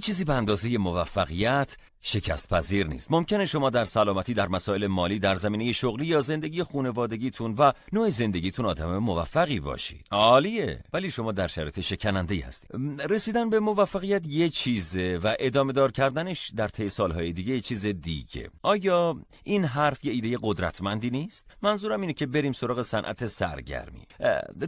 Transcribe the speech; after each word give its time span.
چیزی 0.00 0.24
به 0.24 0.34
اندازه 0.34 0.78
موفقیت 0.78 1.76
شکست 2.00 2.48
پذیر 2.48 2.86
نیست. 2.86 3.12
ممکنه 3.12 3.44
شما 3.44 3.70
در 3.70 3.84
سلامتی 3.84 4.34
در 4.34 4.48
مسائل 4.48 4.86
مالی 4.86 5.18
در 5.18 5.34
زمینه 5.34 5.72
شغلی 5.72 6.06
یا 6.06 6.20
زندگی 6.20 6.62
خانوادگیتون 6.62 7.54
و 7.54 7.72
نوع 7.92 8.10
زندگیتون 8.10 8.66
آدم 8.66 8.98
موفقی 8.98 9.60
باشید. 9.60 10.06
عالیه. 10.10 10.84
ولی 10.92 11.10
شما 11.10 11.32
در 11.32 11.46
شرایط 11.46 11.80
شکننده 11.80 12.34
ای 12.34 12.40
هستید 12.40 12.70
رسیدن 13.08 13.50
به 13.50 13.60
موفقیت 13.60 14.26
یه 14.26 14.48
چیزه 14.48 15.20
و 15.22 15.34
ادامه 15.38 15.72
دار 15.72 15.92
کردنش 15.92 16.50
در 16.56 16.68
طی 16.68 16.88
سالهای 16.88 17.32
دیگه 17.32 17.54
یه 17.54 17.60
چیز 17.60 17.86
دیگه. 17.86 18.50
آیا 18.62 19.16
این 19.44 19.64
حرف 19.64 20.04
یه 20.04 20.12
ایده 20.12 20.38
قدرتمندی 20.42 21.10
نیست؟ 21.10 21.50
منظورم 21.62 22.00
اینه 22.00 22.12
که 22.12 22.26
بریم 22.26 22.52
سراغ 22.52 22.82
صنعت 22.82 23.26
سرگرمی. 23.26 24.06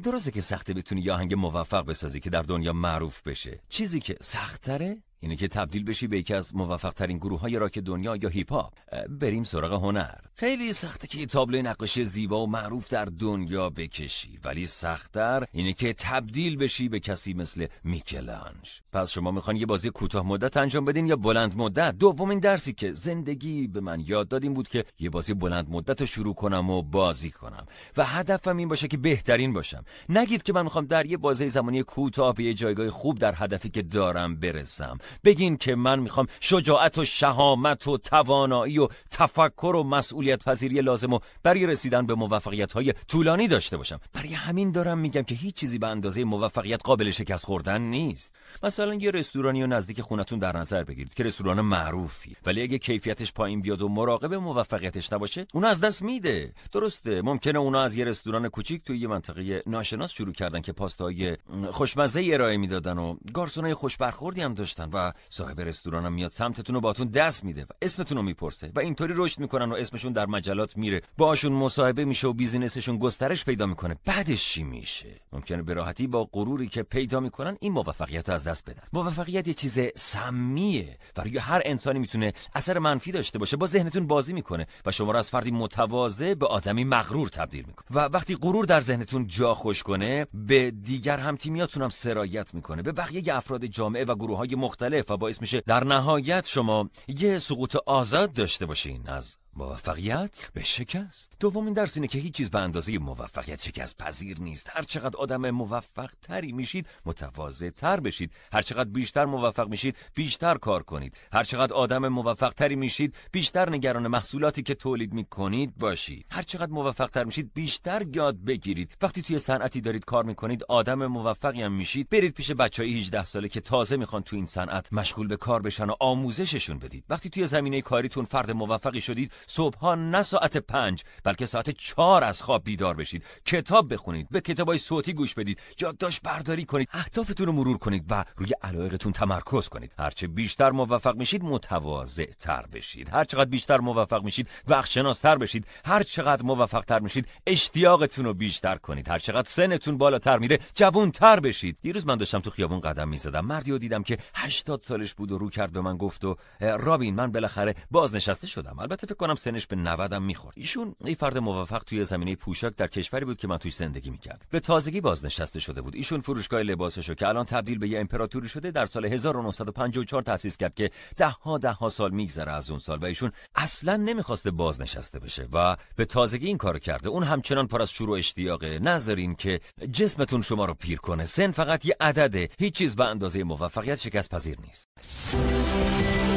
درسته 0.02 0.30
که 0.30 0.40
سخته 0.40 0.74
بتونی 0.74 1.00
یه 1.00 1.12
آهنگ 1.12 1.34
موفق 1.34 1.84
بسازی 1.86 2.20
که 2.20 2.30
در 2.30 2.42
دنیا 2.42 2.72
معروف 2.72 3.22
بشه. 3.22 3.60
چیزی 3.68 4.00
که 4.00 4.16
سختره 4.20 5.02
اینه 5.20 5.36
که 5.36 5.48
تبدیل 5.48 5.84
بشی 5.84 6.06
به 6.06 6.18
یکی 6.18 6.34
از 6.34 6.56
موفق 6.56 6.92
ترین 6.92 7.18
گروه 7.20 7.40
های 7.40 7.58
راک 7.58 7.78
دنیا 7.78 8.16
یا 8.16 8.28
هیپ 8.28 8.52
هاپ 8.52 8.72
بریم 9.08 9.44
سراغ 9.44 9.72
هنر. 9.72 10.14
خیلی 10.34 10.72
سخته 10.72 11.08
که 11.08 11.26
تابلو 11.26 11.62
نقاشی 11.62 12.04
زیبا 12.04 12.42
و 12.42 12.46
معروف 12.46 12.88
در 12.88 13.04
دنیا 13.04 13.70
بکشی 13.70 14.38
ولی 14.44 14.66
سختتر 14.66 15.44
اینه 15.52 15.72
که 15.72 15.92
تبدیل 15.92 16.56
بشی 16.56 16.88
به 16.88 17.00
کسی 17.00 17.34
مثل 17.34 17.66
میکلانج. 17.84 18.80
پس 18.92 19.10
شما 19.10 19.30
می‌خوان 19.30 19.56
یه 19.56 19.66
بازی 19.66 19.90
کوتاه 19.90 20.26
مدت 20.26 20.56
انجام 20.56 20.84
بدین 20.84 21.06
یا 21.06 21.16
بلند 21.16 21.56
مدت؟ 21.56 21.94
دومین 21.98 22.38
درسی 22.38 22.72
که 22.72 22.92
زندگی 22.92 23.66
به 23.66 23.80
من 23.80 24.00
یاد 24.06 24.28
داد 24.28 24.42
این 24.42 24.54
بود 24.54 24.68
که 24.68 24.84
یه 24.98 25.10
بازی 25.10 25.34
بلند 25.34 25.70
مدت 25.70 26.00
رو 26.00 26.06
شروع 26.06 26.34
کنم 26.34 26.70
و 26.70 26.82
بازی 26.82 27.30
کنم. 27.30 27.66
و 27.96 28.04
هدفم 28.04 28.56
این 28.56 28.68
باشه 28.68 28.88
که 28.88 28.96
بهترین 28.96 29.52
باشم. 29.52 29.84
نگید 30.08 30.42
که 30.42 30.52
من 30.52 30.62
می‌خوام 30.62 30.86
در 30.86 31.06
یه 31.06 31.16
بازی 31.16 31.48
زمانی 31.48 31.82
کوتاه 31.82 32.34
به 32.34 32.44
یه 32.44 32.54
جایگاه 32.54 32.90
خوب 32.90 33.18
در 33.18 33.34
هدفی 33.36 33.70
که 33.70 33.82
دارم 33.82 34.36
برسم. 34.36 34.98
بگین 35.24 35.56
که 35.56 35.74
من 35.74 35.98
می‌خوام 35.98 36.26
شجاعت 36.40 36.98
و 36.98 37.04
شهامت 37.10 37.88
و 37.88 37.98
توانایی 37.98 38.78
و 38.78 38.88
تفکر 39.10 39.76
و 39.76 39.82
مسئولیت 39.82 40.44
پذیری 40.44 40.80
لازم 40.80 41.12
و 41.12 41.18
برای 41.42 41.66
رسیدن 41.66 42.06
به 42.06 42.14
موفقیت 42.14 42.72
های 42.72 42.94
طولانی 43.08 43.48
داشته 43.48 43.76
باشم. 43.76 44.00
برای 44.12 44.34
همین 44.34 44.72
دارم 44.72 44.98
میگم 44.98 45.22
که 45.22 45.34
هیچ 45.34 45.54
چیزی 45.54 45.78
به 45.78 45.86
اندازه 45.86 46.24
موفقیت 46.24 46.80
قابل 46.84 47.10
شکست 47.10 47.44
خوردن 47.44 47.80
نیست. 47.80 48.34
مثلا 48.62 48.94
یه 48.94 49.10
رستورانی 49.10 49.62
و 49.62 49.66
نزدیک 49.66 50.00
خونتون 50.00 50.38
در 50.38 50.56
نظر 50.56 50.84
بگیرید 50.84 51.14
که 51.14 51.22
رستوران 51.22 51.60
معروفی. 51.60 52.36
ولی 52.46 52.62
اگه 52.62 52.78
کیفیتش 52.78 53.32
پایین 53.32 53.60
بیاد 53.60 53.82
و 53.82 53.88
مراقب 53.88 54.34
موفقیتش 54.34 55.12
نباشه 55.12 55.46
اون 55.54 55.64
از 55.64 55.80
دست 55.80 56.02
میده. 56.02 56.52
درسته 56.72 57.22
ممکنه 57.22 57.58
اونا 57.58 57.82
از 57.82 57.96
یه 57.96 58.04
رستوران 58.04 58.48
کوچیک 58.48 58.84
توی 58.84 58.98
یه 58.98 59.08
منطقه 59.08 59.62
ناشناس 59.66 60.12
شروع 60.12 60.32
کردن 60.32 60.60
که 60.60 60.72
پاستای 60.72 61.36
خوشمزه 61.70 62.30
ارائه 62.32 62.56
می‌دادن 62.56 62.98
و 62.98 63.16
گارسونای 63.32 63.74
خوش 63.74 63.96
برخوردی 63.96 64.40
هم 64.40 64.54
داشتن 64.54 64.90
و 64.92 65.12
صاحب 65.28 65.60
رستوران 65.60 66.06
هم 66.06 66.12
میاد 66.12 66.30
سمتتون 66.30 66.76
و 66.76 66.80
باتون 67.00 67.12
دست 67.12 67.44
میده 67.44 67.62
و 67.62 67.66
اسمتون 67.82 68.16
رو 68.16 68.22
می‌پرسه 68.22 68.72
و 68.74 68.80
اینطوری 68.80 69.14
رشد 69.16 69.40
می‌کنن 69.40 69.72
و 69.72 69.74
اسمشون 69.74 70.12
در 70.12 70.26
مجلات 70.26 70.76
میره. 70.76 71.02
باشون 71.18 71.52
مصاحبه 71.52 72.04
میشه 72.04 72.28
و 72.28 72.32
بیزینسشون 72.32 72.98
گسترش 72.98 73.44
پیدا 73.44 73.66
می‌کنه. 73.66 73.96
بعدش 74.04 74.52
چی 74.52 74.62
میشه؟ 74.62 75.20
ممکنه 75.32 75.62
به 75.62 75.74
راحتی 75.74 76.06
با 76.06 76.28
غروری 76.32 76.68
که 76.68 76.82
پیدا 76.82 77.20
می‌کنن 77.20 77.56
این 77.60 77.72
موفقیت 77.72 78.28
رو 78.28 78.34
از 78.34 78.44
دست 78.44 78.70
بدن. 78.70 78.82
موفقیت 78.92 79.48
یه 79.48 79.54
چیز 79.54 79.78
سمیه 79.96 80.98
برای 81.14 81.38
هر 81.38 81.62
انسانی 81.64 81.98
می‌تونه 81.98 82.32
اثر 82.54 82.78
منفی 82.78 83.12
داشته 83.12 83.38
باشه. 83.38 83.56
با 83.56 83.66
ذهنتون 83.66 84.06
بازی 84.06 84.32
می‌کنه 84.32 84.66
و 84.86 84.90
شما 84.90 85.12
رو 85.12 85.18
از 85.18 85.30
فردی 85.30 85.50
متواضع 85.50 86.34
به 86.34 86.46
آدمی 86.46 86.84
مغرور 86.84 87.28
تبدیل 87.28 87.64
می‌کنه. 87.66 87.86
و 87.90 87.98
وقتی 88.12 88.36
غرور 88.36 88.64
در 88.64 88.80
ذهنتون 88.80 89.26
جا 89.26 89.54
خوش 89.54 89.82
کنه 89.82 90.26
به 90.34 90.70
دیگر 90.70 91.18
هم 91.18 91.36
تیمیاتون 91.36 91.82
هم 91.82 91.88
سرایت 91.88 92.54
می‌کنه. 92.54 92.82
به 92.82 92.92
بقیه 92.92 93.36
افراد 93.36 93.66
جامعه 93.66 94.04
و 94.04 94.14
گروه 94.14 94.38
های 94.38 94.54
مختلف 94.54 95.10
و 95.10 95.16
باعث 95.16 95.40
میشه 95.40 95.62
در 95.66 95.84
نهایت 95.84 96.46
شما 96.46 96.89
یه 97.08 97.38
سقوط 97.38 97.76
آزاد 97.86 98.32
داشته 98.32 98.66
باشین 98.66 99.08
از 99.08 99.36
موفقیت 99.56 100.50
به 100.54 100.62
شکست. 100.62 101.36
دومین 101.40 101.74
درس 101.74 101.96
اینه 101.96 102.08
که 102.08 102.18
هیچ 102.18 102.34
چیز 102.34 102.50
به 102.50 102.58
اندازه 102.58 102.98
موفقیت 102.98 103.62
شکست 103.62 103.98
پذیر 103.98 104.40
نیست. 104.40 104.70
هر 104.72 104.82
چقدر 104.82 105.16
آدم 105.16 105.50
موفق 105.50 106.10
تری 106.22 106.52
میشید 106.52 106.86
متواضع 107.04 107.70
تر 107.70 108.00
بشید. 108.00 108.32
هر 108.52 108.62
چقدر 108.62 108.90
بیشتر 108.90 109.24
موفق 109.24 109.68
میشید 109.68 109.96
بیشتر 110.14 110.58
کار 110.58 110.82
کنید. 110.82 111.16
هر 111.32 111.44
چقدر 111.44 111.74
آدم 111.74 112.08
موفق 112.08 112.52
تری 112.52 112.76
میشید 112.76 113.14
بیشتر 113.32 113.70
نگران 113.70 114.06
محصولاتی 114.06 114.62
که 114.62 114.74
تولید 114.74 115.12
می‌کنید 115.12 115.74
باشید. 115.78 116.26
هر 116.30 116.42
چقدر 116.42 116.72
موفق 116.72 117.10
تر 117.10 117.24
میشید 117.24 117.50
بیشتر 117.54 118.02
یاد 118.14 118.44
بگیرید. 118.44 118.96
وقتی 119.02 119.22
توی 119.22 119.38
صنعتی 119.38 119.80
دارید 119.80 120.04
کار 120.04 120.24
می‌کنید 120.24 120.64
آدم 120.68 121.06
موفقی 121.06 121.62
هم 121.62 121.72
میشید. 121.72 122.08
برید 122.08 122.34
پیش 122.34 122.52
بچهای 122.52 122.98
18 122.98 123.24
ساله 123.24 123.48
که 123.48 123.60
تازه 123.60 123.96
می‌خوان 123.96 124.22
تو 124.22 124.36
این 124.36 124.46
صنعت 124.46 124.92
مشغول 124.92 125.26
به 125.26 125.36
کار 125.36 125.62
بشن 125.62 125.90
و 125.90 125.94
آموزششون 126.00 126.78
بدید. 126.78 127.04
وقتی 127.08 127.30
توی 127.30 127.46
زمینه 127.46 127.80
کاریتون 127.80 128.24
فرد 128.24 128.50
موفقی 128.50 129.00
شدید 129.00 129.32
صبحها 129.46 129.94
نه 129.94 130.22
ساعت 130.22 130.56
پنج 130.56 131.04
بلکه 131.24 131.46
ساعت 131.46 131.70
چهار 131.70 132.24
از 132.24 132.42
خواب 132.42 132.64
بیدار 132.64 132.94
بشید. 132.94 133.24
کتاب 133.44 133.92
بخونید 133.94 134.28
به 134.30 134.40
کتابای 134.40 134.78
صوتی 134.78 135.12
گوش 135.12 135.34
بدید 135.34 135.58
یادداشت 135.80 136.22
برداری 136.22 136.64
کنید 136.64 136.88
اهدافتون 136.92 137.46
رو 137.46 137.52
مرور 137.52 137.78
کنید 137.78 138.04
و 138.10 138.24
روی 138.36 138.50
علایقتون 138.62 139.12
تمرکز 139.12 139.68
کنید. 139.68 139.92
هرچه 139.98 140.26
بیشتر 140.26 140.70
موفق 140.70 141.16
میشید 141.16 141.44
متواضع 141.44 142.26
تر 142.40 142.66
بشید. 142.72 143.08
هر 143.08 143.24
چقدر 143.24 143.50
بیشتر 143.50 143.78
موفق 143.78 144.22
میشید 144.22 144.48
وقت 144.68 144.90
تر 145.22 145.38
بشید. 145.38 145.66
هر 145.84 146.02
چقدر 146.02 146.42
موفق 146.42 146.84
تر 146.84 146.98
میشید 146.98 147.26
اشتیاقتون 147.46 148.24
رو 148.24 148.34
بیشتر 148.34 148.76
کنید. 148.76 149.08
هر 149.08 149.18
چقدر 149.18 149.48
سنتون 149.48 149.98
بالاتر 149.98 150.38
میره 150.38 150.58
جوون 150.74 151.10
تر 151.10 151.40
بشید. 151.40 151.78
دیروز 151.82 152.06
من 152.06 152.16
داشتم 152.16 152.40
تو 152.40 152.50
خیابون 152.50 152.80
قدم 152.80 153.08
می‌زدم. 153.08 153.46
مردی 153.46 153.70
رو 153.70 153.78
دیدم 153.78 154.02
که 154.02 154.18
80 154.34 154.82
سالش 154.82 155.14
بود 155.14 155.32
و 155.32 155.38
رو 155.38 155.50
کرد 155.50 155.72
به 155.72 155.80
من 155.80 155.96
گفت 155.96 156.24
و 156.24 156.36
رابین 156.60 157.14
من 157.14 157.32
بالاخره 157.32 157.74
بازنشسته 157.90 158.46
شدم. 158.46 158.78
البته 158.78 159.06
فکر 159.06 159.16
کنم 159.16 159.29
سنش 159.34 159.66
به 159.66 159.76
90 159.76 160.12
هم 160.12 160.22
می‌خورد. 160.22 160.54
ایشون 160.58 160.94
یه 161.04 161.14
فرد 161.14 161.38
موفق 161.38 161.82
توی 161.84 162.04
زمینه 162.04 162.36
پوشاک 162.36 162.76
در 162.76 162.86
کشوری 162.86 163.24
بود 163.24 163.36
که 163.36 163.48
من 163.48 163.56
توش 163.58 163.74
زندگی 163.74 164.10
می‌کرد. 164.10 164.46
به 164.50 164.60
تازگی 164.60 165.00
بازنشسته 165.00 165.60
شده 165.60 165.82
بود. 165.82 165.94
ایشون 165.94 166.20
فروشگاه 166.20 166.62
لباسشو 166.62 167.14
که 167.14 167.28
الان 167.28 167.44
تبدیل 167.44 167.78
به 167.78 167.88
یه 167.88 168.00
امپراتوری 168.00 168.48
شده 168.48 168.70
در 168.70 168.86
سال 168.86 169.04
1954 169.04 170.22
تأسیس 170.22 170.56
کرد 170.56 170.74
که 170.74 170.90
ده 171.16 171.28
ها 171.28 171.58
ده 171.58 171.72
ها 171.72 171.88
سال 171.88 172.10
میگذره 172.10 172.52
از 172.52 172.70
اون 172.70 172.78
سال 172.78 172.98
و 172.98 173.04
ایشون 173.04 173.32
اصلا 173.54 173.96
نمی‌خواسته 173.96 174.50
بازنشسته 174.50 175.18
بشه 175.18 175.48
و 175.52 175.76
به 175.96 176.04
تازگی 176.04 176.46
این 176.46 176.58
کارو 176.58 176.78
کرده. 176.78 177.08
اون 177.08 177.22
همچنان 177.22 177.66
پر 177.66 177.82
از 177.82 177.92
شور 177.92 178.10
و 178.10 178.12
اشتیاقه. 178.12 178.78
نذارین 178.78 179.34
که 179.34 179.60
جسمتون 179.92 180.42
شما 180.42 180.64
رو 180.64 180.74
پیر 180.74 180.98
کنه. 180.98 181.24
سن 181.24 181.50
فقط 181.50 181.86
یه 181.86 181.96
عدده. 182.00 182.48
هیچ 182.58 182.74
چیز 182.74 182.96
به 182.96 183.04
اندازه 183.04 183.44
موفقیت 183.44 183.98
شکست 183.98 184.30
پذیر 184.30 184.58
نیست. 184.60 186.29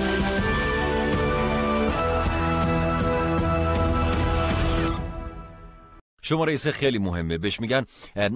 شماره 6.26 6.58
سه 6.58 6.72
خیلی 6.72 6.98
مهمه. 6.98 7.38
بهش 7.38 7.60
میگن 7.60 7.86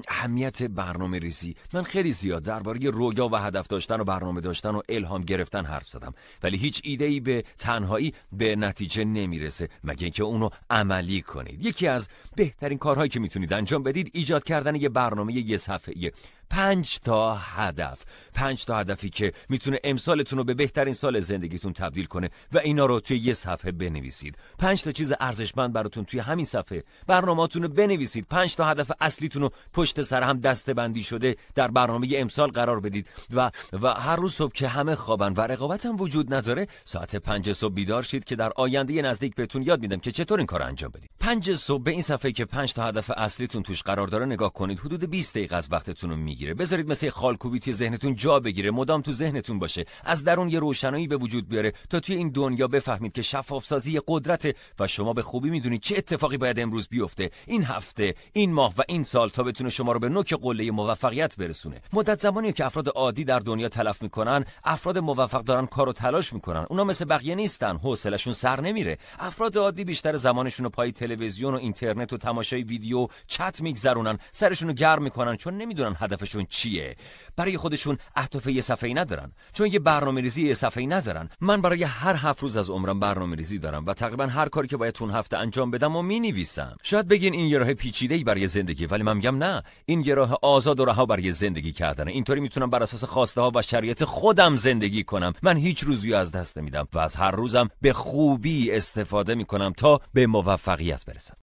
اهمیت 0.07 0.63
برنامه 0.63 1.19
ریزی. 1.19 1.55
من 1.73 1.83
خیلی 1.83 2.11
زیاد 2.11 2.43
درباره 2.43 2.89
رویا 2.89 3.27
و 3.27 3.35
هدف 3.35 3.67
داشتن 3.67 3.99
و 3.99 4.03
برنامه 4.03 4.41
داشتن 4.41 4.69
و 4.69 4.81
الهام 4.89 5.21
گرفتن 5.21 5.65
حرف 5.65 5.89
زدم. 5.89 6.13
ولی 6.43 6.57
هیچ 6.57 6.81
ایده 6.83 7.05
ای 7.05 7.19
به 7.19 7.43
تنهایی 7.59 8.13
به 8.31 8.55
نتیجه 8.55 9.05
نمی‌رسه 9.05 9.69
مگه 9.83 10.03
اینکه 10.03 10.23
اونو 10.23 10.49
عملی 10.69 11.21
کنید. 11.21 11.65
یکی 11.65 11.87
از 11.87 12.09
بهترین 12.35 12.77
کارهایی 12.77 13.09
که 13.09 13.19
می‌تونید 13.19 13.53
انجام 13.53 13.83
بدید 13.83 14.11
ایجاد 14.13 14.43
کردن 14.43 14.75
یه 14.75 14.89
برنامه 14.89 15.33
یه 15.33 15.57
صفحه 15.57 16.11
پنج 16.49 16.99
تا 16.99 17.35
هدف. 17.35 18.03
پنج 18.33 18.65
تا 18.65 18.77
هدفی 18.77 19.09
که 19.09 19.33
می‌تونه 19.49 19.79
امسالتون 19.83 20.37
رو 20.37 20.43
به 20.43 20.53
بهترین 20.53 20.93
سال 20.93 21.19
زندگیتون 21.19 21.73
تبدیل 21.73 22.05
کنه 22.05 22.29
و 22.51 22.57
اینا 22.57 22.85
رو 22.85 22.99
توی 22.99 23.17
یه 23.17 23.33
صفحه 23.33 23.71
بنویسید. 23.71 24.35
پنج 24.59 24.83
تا 24.83 24.91
چیز 24.91 25.13
ارزشمند 25.19 25.73
براتون 25.73 26.05
توی 26.05 26.19
همین 26.19 26.45
صفحه. 26.45 26.83
برنامه‌تون 27.07 27.61
رو 27.63 27.69
بنویسید. 27.69 28.27
پنج 28.29 28.55
تا 28.55 28.65
هدف 28.65 28.91
اصلیتون 28.99 29.41
رو 29.41 29.51
پشت 29.73 30.01
سر 30.01 30.23
هم 30.23 30.39
دسته 30.39 30.73
بندی 30.73 31.03
شده 31.03 31.35
در 31.55 31.67
برنامه 31.67 32.07
امسال 32.15 32.51
قرار 32.51 32.79
بدید 32.79 33.07
و 33.33 33.51
و 33.81 33.93
هر 33.93 34.15
روز 34.15 34.33
صبح 34.33 34.53
که 34.53 34.67
همه 34.67 34.95
خوابن 34.95 35.33
و 35.33 35.41
رقابت 35.41 35.85
هم 35.85 36.01
وجود 36.01 36.33
نداره 36.33 36.67
ساعت 36.85 37.15
پنج 37.15 37.53
صبح 37.53 37.73
بیدار 37.73 38.03
شید 38.03 38.23
که 38.23 38.35
در 38.35 38.51
آینده 38.55 39.01
نزدیک 39.01 39.35
بهتون 39.35 39.61
یاد 39.61 39.81
میدم 39.81 39.97
که 39.97 40.11
چطور 40.11 40.37
این 40.37 40.47
کار 40.47 40.63
انجام 40.63 40.91
بدید. 40.91 41.09
پنج 41.19 41.55
صبح 41.55 41.83
به 41.83 41.91
این 41.91 42.01
صفحه 42.01 42.31
که 42.31 42.45
پنج 42.45 42.73
تا 42.73 42.83
هدف 42.83 43.11
اصلیتون 43.17 43.63
توش 43.63 43.83
قرار 43.83 44.07
داره 44.07 44.25
نگاه 44.25 44.53
کنید. 44.53 44.79
حدود 44.79 45.09
20 45.09 45.33
دقیقه 45.33 45.55
از 45.55 45.67
وقتتون 45.71 46.09
رو 46.09 46.15
می‌گیره. 46.37 46.53
بذارید 46.53 46.89
مثل 46.89 47.09
خالکوبی 47.09 47.59
توی 47.59 47.73
ذهنتون 47.73 48.15
جا 48.15 48.39
بگیره. 48.39 48.71
مدام 48.71 49.01
تو 49.01 49.11
ذهنتون 49.11 49.59
باشه. 49.59 49.85
از 50.03 50.23
درون 50.23 50.49
یه 50.49 50.59
روشنایی 50.59 51.07
به 51.07 51.17
وجود 51.17 51.49
بیاره 51.49 51.73
تا 51.89 51.99
توی 51.99 52.15
این 52.15 52.29
دنیا 52.29 52.67
بفهمید 52.67 53.13
که 53.13 53.21
شفاف 53.21 53.65
سازی 53.65 54.01
قدرت 54.07 54.55
و 54.79 54.87
شما 54.87 55.13
به 55.13 55.21
خوبی 55.21 55.49
می‌دونید 55.49 55.81
چه 55.81 55.97
اتفاقی 55.97 56.37
باید 56.37 56.59
امروز 56.59 56.87
بیفته 56.87 57.31
این 57.47 57.63
هفته 57.63 58.15
این 58.33 58.53
ماه 58.53 58.73
و 58.77 58.81
این 58.87 59.03
سال 59.03 59.29
تا 59.29 59.43
بتونه 59.43 59.69
شما 59.69 59.91
رو 59.91 59.99
به 59.99 60.09
نوک 60.09 60.33
قله 60.33 60.71
موفقیت 60.71 61.37
برسونه. 61.37 61.81
مدت 61.93 62.21
زمانی 62.21 62.53
که 62.53 62.65
افراد 62.65 62.89
عادی 62.89 63.23
در 63.23 63.39
دنیا 63.39 63.69
تلف 63.69 64.01
می‌کنن 64.01 64.45
افراد 64.63 64.97
موفق 64.97 65.43
دارن 65.43 65.65
کارو 65.65 65.93
تلاش 65.93 66.33
می‌کنن. 66.33 66.65
اونا 66.69 66.83
مثل 66.83 67.05
بقیه 67.05 67.35
نیستن. 67.35 67.77
حوصلشون 67.77 68.33
سر 68.33 68.61
نمیره. 68.61 68.97
افراد 69.19 69.57
عادی 69.57 69.83
بیشتر 69.83 70.17
زمانشون 70.17 70.63
رو 70.63 70.69
پای 70.69 70.91
تلویزیون 70.91 71.53
و 71.53 71.57
اینترنت 71.57 72.13
و 72.13 72.17
تماشای 72.17 72.63
ویدیو 72.63 73.07
چت 73.27 73.61
میگذرونن 73.61 74.19
سرشون 74.31 74.67
رو 74.67 74.73
گرم 74.73 75.03
می‌کنن 75.03 75.35
چون 75.35 75.57
نمی‌دونن 75.57 75.95
هدف 75.99 76.26
هدفشون 76.27 76.45
چیه؟ 76.49 76.95
برای 77.35 77.57
خودشون 77.57 77.97
اهداف 78.15 78.47
یه 78.47 78.61
صفحه‌ای 78.61 78.93
ندارن. 78.93 79.31
چون 79.53 79.67
یه 79.71 79.79
برنامه‌ریزی 79.79 80.47
یه 80.47 80.53
صفحه‌ای 80.53 80.87
ندارن. 80.87 81.29
من 81.41 81.61
برای 81.61 81.83
هر 81.83 82.15
هفت 82.15 82.43
روز 82.43 82.57
از 82.57 82.69
عمرم 82.69 82.99
برنامه‌ریزی 82.99 83.59
دارم 83.59 83.85
و 83.85 83.93
تقریبا 83.93 84.25
هر 84.25 84.49
کاری 84.49 84.67
که 84.67 84.77
باید 84.77 84.93
تون 84.93 85.11
هفته 85.11 85.37
انجام 85.37 85.71
بدم 85.71 85.95
و 85.95 86.01
می‌نویسم. 86.01 86.77
شاید 86.83 87.07
بگین 87.07 87.33
این 87.33 87.47
یه 87.47 87.57
راه 87.57 87.73
پیچیده‌ای 87.73 88.23
برای 88.23 88.47
زندگی 88.47 88.85
ولی 88.85 89.03
من 89.03 89.15
میگم 89.15 89.43
نه. 89.43 89.63
این 89.85 90.03
یه 90.05 90.13
راه 90.13 90.37
آزاد 90.41 90.79
و 90.79 90.85
رها 90.85 91.05
برای 91.05 91.31
زندگی 91.31 91.71
کردنه 91.71 92.11
اینطوری 92.11 92.39
می‌تونم 92.39 92.69
بر 92.69 92.83
اساس 92.83 93.03
خواسته 93.03 93.41
ها 93.41 93.51
و 93.55 93.61
شرایط 93.61 94.03
خودم 94.03 94.55
زندگی 94.55 95.03
کنم. 95.03 95.33
من 95.41 95.57
هیچ 95.57 95.83
روزی 95.83 96.13
از 96.13 96.31
دست 96.31 96.57
نمیدم 96.57 96.87
و 96.93 96.99
از 96.99 97.15
هر 97.15 97.31
روزم 97.31 97.69
به 97.81 97.93
خوبی 97.93 98.71
استفاده 98.71 99.35
می‌کنم 99.35 99.73
تا 99.77 100.01
به 100.13 100.27
موفقیت 100.27 101.05
برسم. 101.05 101.37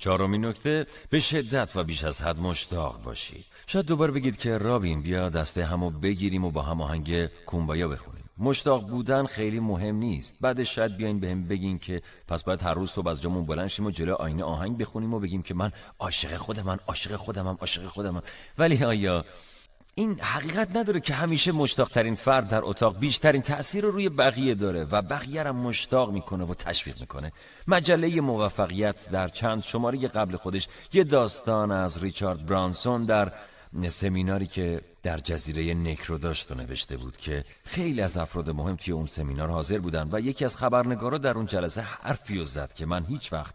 چهارمین 0.00 0.44
نکته 0.44 0.86
به 1.10 1.20
شدت 1.20 1.70
و 1.74 1.84
بیش 1.84 2.04
از 2.04 2.22
حد 2.22 2.38
مشتاق 2.38 3.02
باشید. 3.02 3.44
شاید 3.66 3.86
دوباره 3.86 4.12
بگید 4.12 4.36
که 4.36 4.58
رابین 4.58 5.02
بیا 5.02 5.28
دسته 5.28 5.64
همو 5.64 5.90
بگیریم 5.90 6.44
و 6.44 6.50
با 6.50 6.62
هم 6.62 6.80
آهنگ 6.80 7.26
کومبایا 7.26 7.88
بخونیم. 7.88 8.24
مشتاق 8.38 8.88
بودن 8.88 9.26
خیلی 9.26 9.60
مهم 9.60 9.96
نیست. 9.96 10.36
بعدش 10.40 10.74
شاید 10.74 10.96
بیاین 10.96 11.20
بهم 11.20 11.42
به 11.42 11.48
بگین 11.48 11.78
که 11.78 12.02
پس 12.28 12.44
باید 12.44 12.62
هر 12.62 12.74
روز 12.74 12.90
صبح 12.90 13.08
از 13.08 13.22
جامون 13.22 13.46
بلند 13.46 13.68
شیم 13.68 13.86
و 13.86 13.90
جلو 13.90 14.14
آینه 14.14 14.44
آهنگ 14.44 14.78
بخونیم 14.78 15.14
و 15.14 15.20
بگیم 15.20 15.42
که 15.42 15.54
من 15.54 15.72
عاشق 15.98 16.36
خودمم 16.36 16.78
عاشق 16.86 17.16
خودمم 17.16 17.56
عاشق 17.60 17.86
خودمم. 17.86 18.22
ولی 18.58 18.84
آیا 18.84 19.24
این 19.94 20.20
حقیقت 20.20 20.76
نداره 20.76 21.00
که 21.00 21.14
همیشه 21.14 21.52
مشتاق 21.52 21.88
ترین 21.88 22.14
فرد 22.14 22.48
در 22.48 22.60
اتاق 22.62 22.98
بیشترین 22.98 23.42
تأثیر 23.42 23.84
رو 23.84 23.90
روی 23.90 24.08
بقیه 24.08 24.54
داره 24.54 24.84
و 24.84 25.02
بقیه 25.02 25.42
را 25.42 25.52
مشتاق 25.52 26.12
می‌کنه 26.12 26.44
و 26.44 26.54
تشویق 26.54 27.00
می‌کنه. 27.00 27.32
مجله 27.68 28.20
موفقیت 28.20 29.10
در 29.10 29.28
چند 29.28 29.62
شماره 29.62 30.08
قبل 30.08 30.36
خودش 30.36 30.68
یه 30.92 31.04
داستان 31.04 31.70
از 31.70 32.02
ریچارد 32.02 32.46
برانسون 32.46 33.04
در 33.04 33.32
سمیناری 33.88 34.46
که 34.46 34.80
در 35.02 35.18
جزیره 35.18 35.74
نکرو 35.74 36.18
داشت 36.18 36.52
و 36.52 36.54
نوشته 36.54 36.96
بود 36.96 37.16
که 37.16 37.44
خیلی 37.64 38.00
از 38.00 38.16
افراد 38.16 38.50
مهم 38.50 38.76
توی 38.76 38.92
اون 38.92 39.06
سمینار 39.06 39.48
حاضر 39.48 39.78
بودن 39.78 40.08
و 40.12 40.20
یکی 40.20 40.44
از 40.44 40.56
خبرنگارا 40.56 41.18
در 41.18 41.36
اون 41.36 41.46
جلسه 41.46 41.80
حرفی 41.80 42.44
زد 42.44 42.72
که 42.72 42.86
من 42.86 43.04
هیچ 43.04 43.32
وقت 43.32 43.54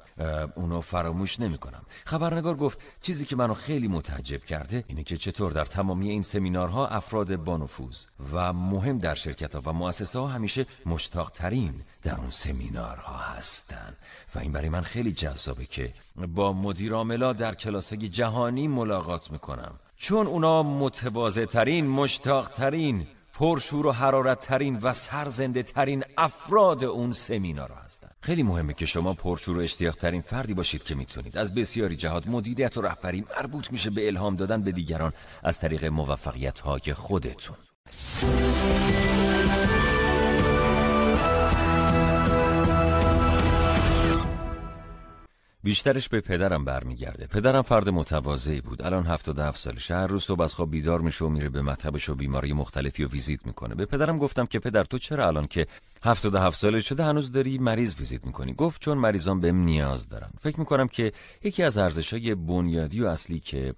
اونو 0.56 0.82
فراموش 0.82 1.40
نمی 1.40 1.58
کنم. 1.58 1.82
خبرنگار 2.06 2.56
گفت 2.56 2.80
چیزی 3.02 3.26
که 3.26 3.36
منو 3.36 3.54
خیلی 3.54 3.88
متعجب 3.88 4.46
کرده 4.46 4.84
اینه 4.88 5.04
که 5.04 5.18
چطور 5.18 5.52
در 5.52 5.66
تمامی 5.66 6.10
این 6.10 6.24
سمینارها 6.24 6.88
افراد 6.88 7.36
بانفوذ 7.36 8.06
و 8.34 8.54
مهم 8.54 8.98
در 8.98 9.16
شرکت 9.16 9.56
ها 9.56 9.62
و 9.66 9.74
مؤسسه 9.74 10.20
ها 10.20 10.28
همیشه 10.28 10.66
مشتاق 10.86 11.32
ترین 11.32 11.74
در 12.04 12.16
اون 12.16 12.32
سمینارها 12.32 13.18
هستن. 13.18 13.96
و 14.36 14.40
این 14.40 14.52
برای 14.52 14.70
من 14.70 14.82
خیلی 14.82 15.12
جذابه 15.12 15.66
که 15.66 15.94
با 16.28 16.54
مدیر 16.54 17.34
در 17.34 17.56
کلاسای 17.56 18.10
جهانی 18.10 18.68
ملاقات 18.68 19.32
می‌کنم. 19.32 19.80
چون 19.98 20.28
اونا 20.28 20.64
متواضع 20.64 21.46
ترین 21.46 21.88
مشتاق 21.88 22.50
ترین 22.50 23.08
پرشور 23.34 23.86
و 23.86 23.92
حرارت 23.92 24.40
ترین 24.40 24.80
و 24.82 24.94
سرزنده 24.94 25.64
ترین 25.64 26.04
افراد 26.18 26.84
اون 26.84 27.14
سمینار 27.14 27.72
هستن. 27.86 28.10
خیلی 28.22 28.44
مهمه 28.44 28.74
که 28.74 28.86
شما 28.86 29.14
پرشور 29.14 29.58
و 29.58 29.62
اشتیاق 29.62 29.96
ترین 29.96 30.22
فردی 30.22 30.54
باشید 30.54 30.84
که 30.84 30.96
می‌تونید. 30.96 31.38
از 31.38 31.56
بسیاری 31.56 31.96
جهات 31.96 32.28
مدیریت 32.28 32.78
و 32.78 32.82
رهبری 32.82 33.26
مربوط 33.38 33.72
میشه 33.72 33.90
به 33.90 34.08
الهام 34.08 34.36
دادن 34.36 34.62
به 34.62 34.72
دیگران 34.72 35.14
از 35.44 35.60
طریق 35.60 35.86
موفقیت 35.86 36.60
های 36.60 36.94
خودتون. 36.94 37.58
بیشترش 45.66 46.10
به 46.10 46.22
پدرم 46.22 46.66
برمیگرده. 46.66 47.28
پدرم 47.28 47.62
فرد 47.62 47.90
متواضعی 47.90 48.62
بود. 48.62 48.82
الان 48.82 49.06
77 49.06 49.60
سالشه 49.60 49.96
هر 49.96 50.08
روز 50.08 50.24
صبح 50.24 50.42
از 50.42 50.54
خواب 50.54 50.72
بیدار 50.72 51.02
میشه 51.02 51.26
و 51.26 51.30
میره 51.30 51.50
به 51.50 51.62
مطبش 51.62 52.10
و 52.10 52.16
بیماری 52.16 52.54
مختلفی 52.54 53.04
و 53.04 53.08
ویزیت 53.08 53.46
می‌کنه. 53.46 53.76
به 53.76 53.86
پدرم 53.86 54.18
گفتم 54.18 54.46
که 54.46 54.60
پدر 54.60 54.84
تو 54.84 54.98
چرا 54.98 55.28
الان 55.28 55.48
که 55.48 55.68
77 56.04 56.58
ساله 56.60 56.80
شده 56.80 57.04
هنوز 57.04 57.32
داری 57.32 57.58
مریض 57.58 57.96
ویزیت 58.00 58.26
می‌کنی؟ 58.26 58.54
گفت 58.54 58.82
چون 58.82 58.98
مریضان 58.98 59.40
بهم 59.40 59.58
نیاز 59.58 60.10
دارن. 60.10 60.30
فکر 60.42 60.60
می‌کنم 60.60 60.88
که 60.88 61.12
یکی 61.44 61.64
از 61.64 61.78
ارزشهای 61.78 62.36
بنیادی 62.36 63.02
و 63.02 63.08
اصلی 63.08 63.40
که 63.40 63.74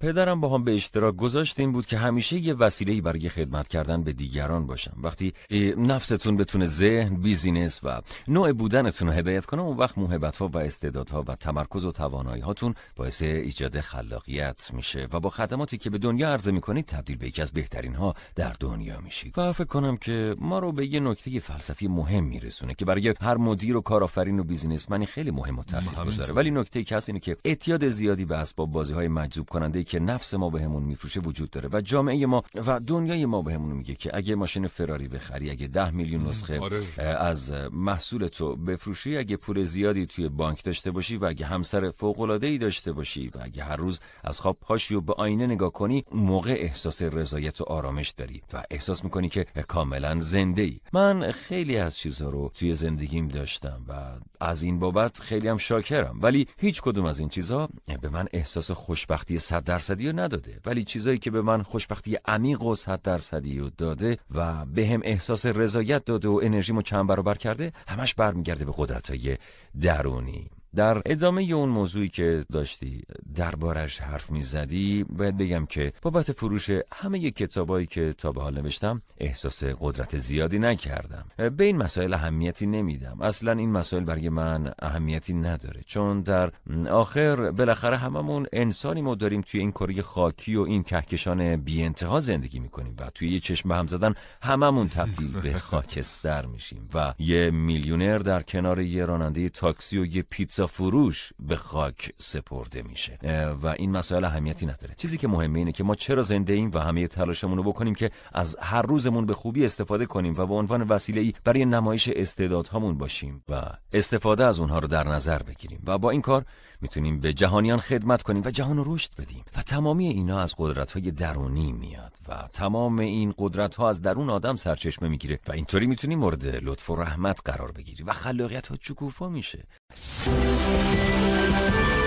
پدرم 0.00 0.40
باهام 0.40 0.64
به 0.64 0.74
اشتراک 0.74 1.16
گذاشت 1.16 1.60
این 1.60 1.72
بود 1.72 1.86
که 1.86 1.98
همیشه 1.98 2.36
یه 2.36 2.54
وسیله‌ای 2.54 3.00
برای 3.00 3.28
خدمت 3.28 3.68
کردن 3.68 4.02
به 4.02 4.12
دیگران 4.12 4.66
باشم. 4.66 4.96
وقتی 5.02 5.32
نفستون 5.76 6.36
بتونه 6.36 6.66
ذهن 6.66 7.16
business 7.16 7.80
و 7.84 8.00
نوع 8.28 8.52
بودنتون 8.52 9.08
رو 9.08 9.14
هدایت 9.14 9.46
کنه 9.46 9.62
اون 9.62 9.76
وقت 9.76 9.98
موهبت 9.98 10.36
ها 10.36 10.48
و 10.48 10.58
استعدادها 10.58 11.24
و 11.28 11.31
تمرکز 11.40 11.84
و 11.84 11.92
توانایی 11.92 12.42
هاتون 12.42 12.74
باعث 12.96 13.22
ایجاد 13.22 13.80
خلاقیت 13.80 14.70
میشه. 14.72 15.08
و 15.12 15.20
با 15.20 15.30
خدماتی 15.30 15.78
که 15.78 15.90
به 15.90 15.98
دنیا 15.98 16.28
عرضه 16.28 16.52
می‌کنید 16.52 16.86
تبدیل 16.86 17.16
به 17.16 17.26
یکی 17.26 17.42
از 17.42 17.52
بهترین 17.52 17.94
ها 17.94 18.14
در 18.34 18.52
دنیا 18.60 19.00
میشید. 19.00 19.38
و 19.38 19.52
فکر 19.52 19.64
کنم 19.64 19.96
که 19.96 20.36
ما 20.38 20.58
رو 20.58 20.72
به 20.72 20.86
یه 20.86 21.00
نکته 21.00 21.40
فلسفی 21.40 21.88
مهم 21.88 22.24
میرسونه 22.24 22.74
که 22.74 22.84
برای 22.84 23.14
هر 23.20 23.36
مدیر 23.36 23.76
و 23.76 23.80
کارآفرین 23.80 24.38
و 24.38 24.44
بیزینسمنی 24.44 25.06
خیلی 25.06 25.30
مهم 25.30 25.58
و 25.58 25.64
تاثیرگذاره 25.64 26.34
ولی 26.34 26.50
نکته 26.50 26.84
که 26.84 26.96
هست 26.96 27.08
اینه 27.08 27.20
که 27.20 27.36
اعتیاد 27.44 27.88
زیادی 27.88 28.24
به 28.24 28.36
اسباب 28.36 28.70
بازی 28.70 28.92
های 28.92 29.08
مجذوب 29.08 29.48
کننده 29.48 29.84
که 29.84 30.00
نفس 30.00 30.34
ما 30.34 30.50
بهمون 30.50 30.82
میفروشه 30.82 31.20
وجود 31.20 31.50
داره. 31.50 31.68
و 31.72 31.80
جامعه 31.80 32.26
ما 32.26 32.42
و 32.54 32.80
دنیای 32.80 33.26
ما 33.26 33.42
بهمون 33.42 33.76
میگه 33.76 33.94
که 33.94 34.16
اگه 34.16 34.34
ماشین 34.34 34.66
فراری 34.66 35.08
بخری 35.08 35.50
اگه 35.50 35.66
ده 35.66 35.90
میلیون 35.90 36.26
نسخه 36.26 36.60
آره. 36.60 36.82
از 37.02 37.52
محصول 37.72 38.26
تو 38.26 38.56
بفروشی 38.56 39.16
اگه 39.16 39.36
پول 39.36 39.64
زیادی 39.64 40.06
توی 40.06 40.28
بانک 40.28 40.64
داشته 40.64 40.90
باشی 40.90 41.18
و 41.22 41.24
اگه 41.24 41.46
همسر 41.46 41.90
فوق 41.90 42.20
العاده 42.20 42.46
ای 42.46 42.58
داشته 42.58 42.92
باشی 42.92 43.28
و 43.28 43.38
اگه 43.42 43.64
هر 43.64 43.76
روز 43.76 44.00
از 44.24 44.40
خواب 44.40 44.56
پاشی 44.60 44.94
و 44.94 45.00
به 45.00 45.12
آینه 45.12 45.46
نگاه 45.46 45.72
کنی 45.72 46.04
موقع 46.12 46.56
احساس 46.58 47.02
رضایت 47.02 47.60
و 47.60 47.64
آرامش 47.64 48.10
داری 48.10 48.42
و 48.52 48.62
احساس 48.70 49.04
می‌کنی 49.04 49.28
که 49.28 49.46
کاملا 49.68 50.20
زنده 50.20 50.62
ای 50.62 50.80
من 50.92 51.30
خیلی 51.30 51.76
از 51.76 51.96
چیزها 51.96 52.30
رو 52.30 52.50
توی 52.54 52.74
زندگیم 52.74 53.28
داشتم 53.28 53.84
و 53.88 53.94
از 54.40 54.62
این 54.62 54.78
بابت 54.78 55.20
خیلی 55.20 55.48
هم 55.48 55.56
شاکرم. 55.56 56.18
ولی 56.22 56.46
هیچ 56.58 56.82
کدوم 56.82 57.04
از 57.04 57.18
این 57.18 57.28
چیزها 57.28 57.68
به 58.00 58.08
من 58.08 58.26
احساس 58.32 58.70
خوشبختی 58.70 59.38
صد 59.38 59.64
درصدی 59.64 60.10
رو 60.10 60.18
نداده. 60.18 60.60
ولی 60.66 60.84
چیزایی 60.84 61.18
که 61.18 61.30
به 61.30 61.42
من 61.42 61.62
خوشبختی 61.62 62.18
عمیق 62.24 62.62
و 62.62 62.74
صد 62.74 63.02
درصدی 63.02 63.58
رو 63.58 63.70
داده 63.70 64.18
و 64.30 64.64
به 64.64 64.86
هم 64.86 65.00
احساس 65.04 65.46
رضایت 65.46 66.04
داده 66.04 66.28
و 66.28 66.40
انرژیمو 66.42 66.82
چند 66.82 67.06
برابر 67.06 67.34
کرده 67.34 67.72
همش 67.88 68.14
برمیگرده 68.14 68.64
به 68.64 68.72
قدرتهای 68.76 69.38
درونی 69.80 70.50
در 70.76 71.02
ادامه 71.06 71.42
اون 71.42 71.68
موضوعی 71.68 72.08
که 72.08 72.44
داشتی 72.52 73.02
دربارش 73.34 74.00
حرف 74.00 74.30
می‌زدی 74.30 75.04
باید 75.04 75.36
بگم 75.36 75.66
که 75.66 75.92
بابت 76.02 76.32
فروش 76.32 76.70
همه 76.92 77.30
کتابایی 77.30 77.86
که 77.86 78.12
تا 78.12 78.32
به 78.32 78.42
حال 78.42 78.60
نوشتم 78.60 79.02
احساس 79.18 79.64
قدرت 79.64 80.18
زیادی 80.18 80.58
نکردم. 80.58 81.24
به 81.36 81.64
این 81.64 81.76
مسائل 81.76 82.14
اهمیتی 82.14 82.66
نمیدم. 82.66 83.18
اصلا 83.20 83.52
این 83.52 83.72
مسائل 83.72 84.04
برای 84.04 84.28
من 84.28 84.72
اهمیتی 84.78 85.34
نداره. 85.34 85.82
چون 85.86 86.20
در 86.20 86.52
آخر 86.90 87.50
بالاخره 87.50 87.96
هممون 87.96 88.46
انسانی 88.52 89.02
ما 89.02 89.14
داریم 89.14 89.40
توی 89.40 89.60
این 89.60 89.70
کره 89.70 90.02
خاکی 90.02 90.56
و 90.56 90.62
این 90.62 90.82
کهکشان 90.82 91.56
بی 91.56 91.82
انتها 91.82 92.20
زندگی 92.20 92.58
می‌کنیم 92.58 92.96
و 92.98 93.10
توی 93.14 93.32
یه 93.32 93.40
چشم 93.40 93.68
به 93.68 93.74
هم 93.74 93.86
زدن 93.86 94.14
هممون 94.42 94.88
تبدیل 94.88 95.40
به 95.40 95.58
خاکستر 95.72 96.46
میشیم 96.46 96.88
و 96.94 97.14
یه 97.18 97.50
میلیونر 97.50 98.18
در 98.18 98.42
کنار 98.42 98.80
یه 98.80 99.04
راننده 99.04 99.48
تاکسی 99.48 99.98
و 99.98 100.06
یه 100.06 100.22
پیتزا 100.22 100.61
فروش 100.66 101.32
به 101.38 101.56
خاک 101.56 102.12
سپرده 102.18 102.82
میشه. 102.82 103.18
و 103.62 103.66
این 103.66 103.90
مسائل 103.90 104.24
اهمیتی 104.24 104.66
نداره. 104.66 104.94
چیزی 104.96 105.18
که 105.18 105.28
مهمه 105.28 105.58
اینه 105.58 105.72
که 105.72 105.84
ما 105.84 105.94
چرا 105.94 106.22
زنده 106.22 106.52
ایم 106.52 106.70
و 106.74 106.78
همه 106.78 107.08
تلاشمون 107.08 107.56
رو 107.56 107.62
بکنیم 107.62 107.94
که 107.94 108.10
از 108.32 108.56
هر 108.60 108.82
روزمون 108.82 109.26
به 109.26 109.34
خوبی 109.34 109.64
استفاده 109.64 110.06
کنیم 110.06 110.34
و 110.36 110.46
به 110.46 110.54
عنوان 110.54 110.82
وسیله 110.82 111.32
برای 111.44 111.64
نمایش 111.64 112.08
استعدادهامون 112.08 112.98
باشیم 112.98 113.44
و 113.48 113.62
استفاده 113.92 114.44
از 114.44 114.58
اونها 114.58 114.78
رو 114.78 114.88
در 114.88 115.08
نظر 115.08 115.42
بگیریم. 115.42 115.82
و 115.86 115.98
با 115.98 116.10
این 116.10 116.20
کار 116.20 116.44
می‌تونیم 116.80 117.20
به 117.20 117.32
جهانیان 117.32 117.78
خدمت 117.78 118.22
کنیم 118.22 118.42
و 118.44 118.50
جهان 118.50 118.76
رو 118.76 118.94
رشد 118.94 119.10
بدیم. 119.18 119.44
و 119.56 119.62
تمامی 119.62 120.08
اینا 120.08 120.40
از 120.40 120.54
قدرت 120.58 120.92
های 120.92 121.10
درونی 121.10 121.72
میاد 121.72 122.12
و 122.28 122.48
تمام 122.52 122.98
این 122.98 123.34
قدرت 123.38 123.74
ها 123.74 123.88
از 123.88 124.02
درون 124.02 124.30
آدم 124.30 124.56
سرچشمه 124.56 125.08
می‌گیره. 125.08 125.38
و 125.48 125.52
اینطوری 125.52 125.86
می‌تونیم 125.86 126.18
مورد 126.18 126.46
لطف 126.46 126.90
و 126.90 126.96
رحمت 126.96 127.40
قرار 127.44 127.72
بگیری 127.72 128.04
و 128.04 128.12
خلاقیت 128.12 128.66
ها 128.66 128.76
چکوفا 128.76 129.28
میشه. 129.28 129.64
Música 129.94 132.01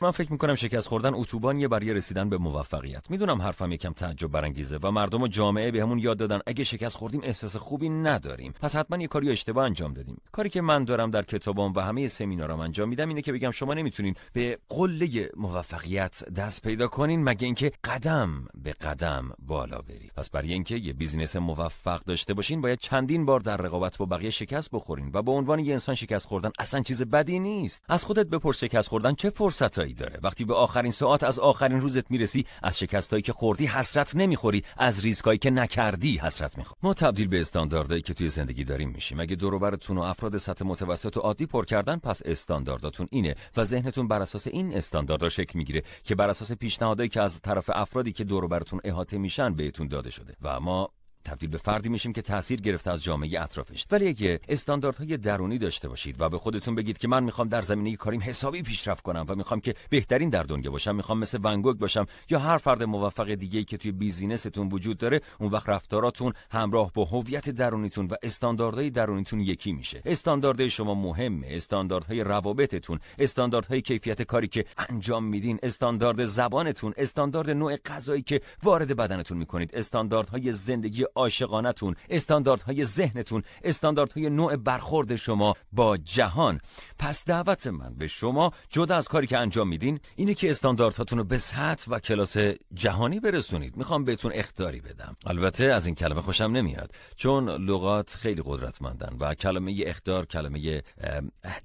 من 0.00 0.10
فکر 0.10 0.32
می‌کنم 0.32 0.54
شکست 0.54 0.88
خوردن 0.88 1.14
اتوبانیه 1.14 1.68
برای 1.68 1.94
رسیدن 1.94 2.28
به 2.28 2.38
موفقیت. 2.38 3.10
می‌دونم 3.10 3.42
حرفم 3.42 3.72
یکم 3.72 3.92
تعجب 3.92 4.28
برانگیزه 4.28 4.78
و 4.82 4.90
مردم 4.90 5.22
و 5.22 5.28
جامعه 5.28 5.70
بهمون 5.70 5.98
یاد 5.98 6.16
دادن. 6.16 6.40
اگه 6.46 6.64
شکست 6.64 6.96
خوردیم 6.96 7.20
احساس 7.24 7.56
خوبی 7.56 7.88
نداریم. 7.88 8.54
پس 8.60 8.76
حتما 8.76 9.02
یه 9.02 9.08
کاری 9.08 9.30
اشتباه 9.30 9.64
انجام 9.64 9.92
دادیم. 9.92 10.20
کاری 10.32 10.48
که 10.48 10.60
من 10.60 10.84
دارم 10.84 11.10
در 11.10 11.22
کتابام 11.22 11.72
و 11.72 11.80
همه 11.80 12.08
سمینارام 12.08 12.60
انجام 12.60 12.88
میدم 12.88 13.08
اینه 13.08 13.22
که 13.22 13.32
بگم 13.32 13.50
شما 13.50 13.74
نمی‌تونین 13.74 14.14
به 14.32 14.58
قله 14.68 15.30
موفقیت 15.36 16.24
دست 16.36 16.62
پیدا 16.62 16.88
کنین 16.88 17.24
مگه 17.24 17.46
اینکه 17.46 17.72
قدم 17.84 18.46
به 18.54 18.72
قدم 18.72 19.32
بالا 19.38 19.78
برید. 19.78 20.12
پس 20.16 20.30
برای 20.30 20.52
اینکه 20.52 20.76
یه 20.76 20.92
business 20.92 21.36
موفق 21.36 22.04
داشته 22.04 22.34
باشین 22.34 22.60
باید 22.60 22.78
چندین 22.78 23.26
بار 23.26 23.40
در 23.40 23.56
رقابت 23.56 23.98
با 23.98 24.06
بقیه 24.06 24.30
شکست 24.30 24.70
بخورین 24.70 25.10
و 25.14 25.22
به 25.22 25.32
عنوان 25.32 25.58
یه 25.58 25.72
انسان 25.72 25.94
شکست 25.94 26.26
خوردن 26.26 26.50
اصلا 26.58 26.80
چیز 26.80 27.02
بدی 27.02 27.38
نیست. 27.38 27.82
از 27.88 28.04
خودت 28.04 28.26
بپرس 28.26 28.64
شکست 28.64 28.88
خوردن 28.88 29.14
چه 29.14 29.30
فرصتایی؟ 29.30 29.85
داره. 29.94 30.18
وقتی 30.22 30.44
به 30.44 30.54
آخرین 30.54 30.92
ساعت 30.92 31.22
از 31.22 31.38
آخرین 31.38 31.80
روزت 31.80 32.10
می‌رسی 32.10 32.46
از 32.62 32.78
شکستایی 32.78 33.22
که 33.22 33.32
خوردی 33.32 33.66
حسرت 33.66 34.16
نمی‌خوری 34.16 34.64
از 34.76 35.04
ریسکایی 35.04 35.38
که 35.38 35.50
نکردی 35.50 36.16
حسرت 36.16 36.58
می‌خوری. 36.58 36.78
ما 36.82 36.94
تبدیل 36.94 37.28
به 37.28 37.40
استانداردهایی 37.40 38.02
که 38.02 38.14
توی 38.14 38.28
زندگی 38.28 38.64
داریم 38.64 38.90
میشیم. 38.90 39.20
اگه 39.20 39.36
دورتو 39.36 40.00
افراد 40.00 40.36
سطح 40.36 40.64
متوسط 40.64 41.16
و 41.16 41.20
عادی 41.20 41.46
پر 41.46 41.64
کردن 41.64 41.96
پس 41.96 42.22
استاندارداتون 42.24 43.08
اینه 43.10 43.34
و 43.56 43.64
ذهنتون 43.64 44.08
بر 44.08 44.22
اساس 44.22 44.46
این 44.46 44.76
استانداردها 44.76 45.28
شکل 45.28 45.58
می‌گیره 45.58 45.82
که 46.04 46.14
بر 46.14 46.30
اساس 46.30 46.52
پیشنهادایی 46.52 47.08
که 47.08 47.20
از 47.20 47.40
طرف 47.40 47.70
افرادی 47.74 48.12
که 48.12 48.24
دور 48.24 48.46
براتون 48.46 48.80
احاطه 48.84 49.18
میشن 49.18 49.54
بهتون 49.54 49.88
داده 49.88 50.10
شده. 50.10 50.34
و 50.42 50.60
ما 50.60 50.90
تبدیل 51.26 51.50
به 51.50 51.58
فردی 51.58 51.88
میشیم 51.88 52.12
که 52.12 52.22
تاثیر 52.22 52.60
گرفته 52.60 52.90
از 52.90 53.02
جامعه 53.02 53.42
اطرافش. 53.42 53.86
ولی 53.90 54.08
اگه 54.08 54.40
استانداردهای 54.48 55.16
درونی 55.16 55.58
داشته 55.58 55.88
باشید 55.88 56.20
و 56.20 56.28
به 56.28 56.38
خودتون 56.38 56.74
بگید 56.74 56.98
که 56.98 57.08
من 57.08 57.24
می‌خوام 57.24 57.48
در 57.48 57.62
زمینه 57.62 57.96
کاریم 57.96 58.20
حسابی 58.22 58.62
پیشرفت 58.62 59.02
کنم 59.02 59.24
و 59.28 59.34
می‌خوام 59.34 59.60
که 59.60 59.74
بهترین 59.90 60.30
در 60.30 60.42
دنیا 60.42 60.70
باشم 60.70 60.96
می‌خوام 60.96 61.18
مثل 61.18 61.38
ونگوگ 61.42 61.76
باشم 61.76 62.06
یا 62.30 62.38
هر 62.38 62.58
فرد 62.58 62.82
موفق 62.82 63.34
دیگه 63.34 63.64
که 63.64 63.76
توی 63.76 63.92
بیزینستون 63.92 64.68
وجود 64.68 64.98
داره 64.98 65.20
اون 65.40 65.50
وقت 65.50 65.68
رفتاراتون 65.68 66.32
همراه 66.50 66.92
با 66.92 67.04
هویت 67.04 67.50
درونیتون 67.50 68.06
و 68.06 68.14
استانداردهای 68.22 68.90
درونیتون 68.90 69.40
یکی 69.40 69.72
میشه. 69.72 70.02
استانداردهای 70.04 70.70
شما 70.70 70.94
مهمه 70.94 71.46
استانداردهای 71.50 72.24
روابطتون 72.24 72.98
استانداردهای 73.18 73.80
کیفیت 73.80 74.22
کاری 74.22 74.48
که 74.48 74.64
انجام 74.88 75.24
میدین 75.24 75.58
استاندارد 75.62 76.24
زبانتون 76.24 76.94
استاندارد 76.96 77.50
نوع 77.50 77.76
غذایی 77.76 78.22
که 78.22 78.40
وارد 78.62 78.96
بدنتون 78.96 79.38
می‌کنید 79.38 79.74
استانداردهای 79.74 80.52
زندگی 80.52 81.04
عاشقانتون 81.16 81.96
استانداردهای 82.10 82.84
ذهنتون 82.84 83.42
استانداردهای 83.64 84.30
نوع 84.30 84.56
برخورد 84.56 85.16
شما 85.16 85.54
با 85.72 85.96
جهان. 85.96 86.60
پس 86.98 87.24
دعوت 87.24 87.66
من 87.66 87.94
به 87.94 88.06
شما 88.06 88.52
جدا 88.70 88.96
از 88.96 89.08
کاری 89.08 89.26
که 89.26 89.38
انجام 89.38 89.68
میدین 89.68 90.00
اینه 90.16 90.34
که 90.34 90.50
استانداردهاتون 90.50 91.18
رو 91.18 91.24
به 91.24 91.38
سطح 91.38 91.90
و 91.90 91.98
کلاس 91.98 92.36
جهانی 92.74 93.20
برسونید. 93.20 93.76
می‌خوام 93.76 94.04
بهتون 94.04 94.32
اختاری 94.34 94.80
بدم. 94.80 95.16
البته 95.26 95.64
از 95.64 95.86
این 95.86 95.94
کلمه 95.94 96.20
خوشم 96.20 96.44
نمیاد 96.44 96.90
چون 97.16 97.48
لغات 97.48 98.10
خیلی 98.10 98.42
قدرتمندن 98.44 99.16
و 99.20 99.34
کلمه 99.34 99.82
اختار 99.86 100.26
کلمه 100.26 100.82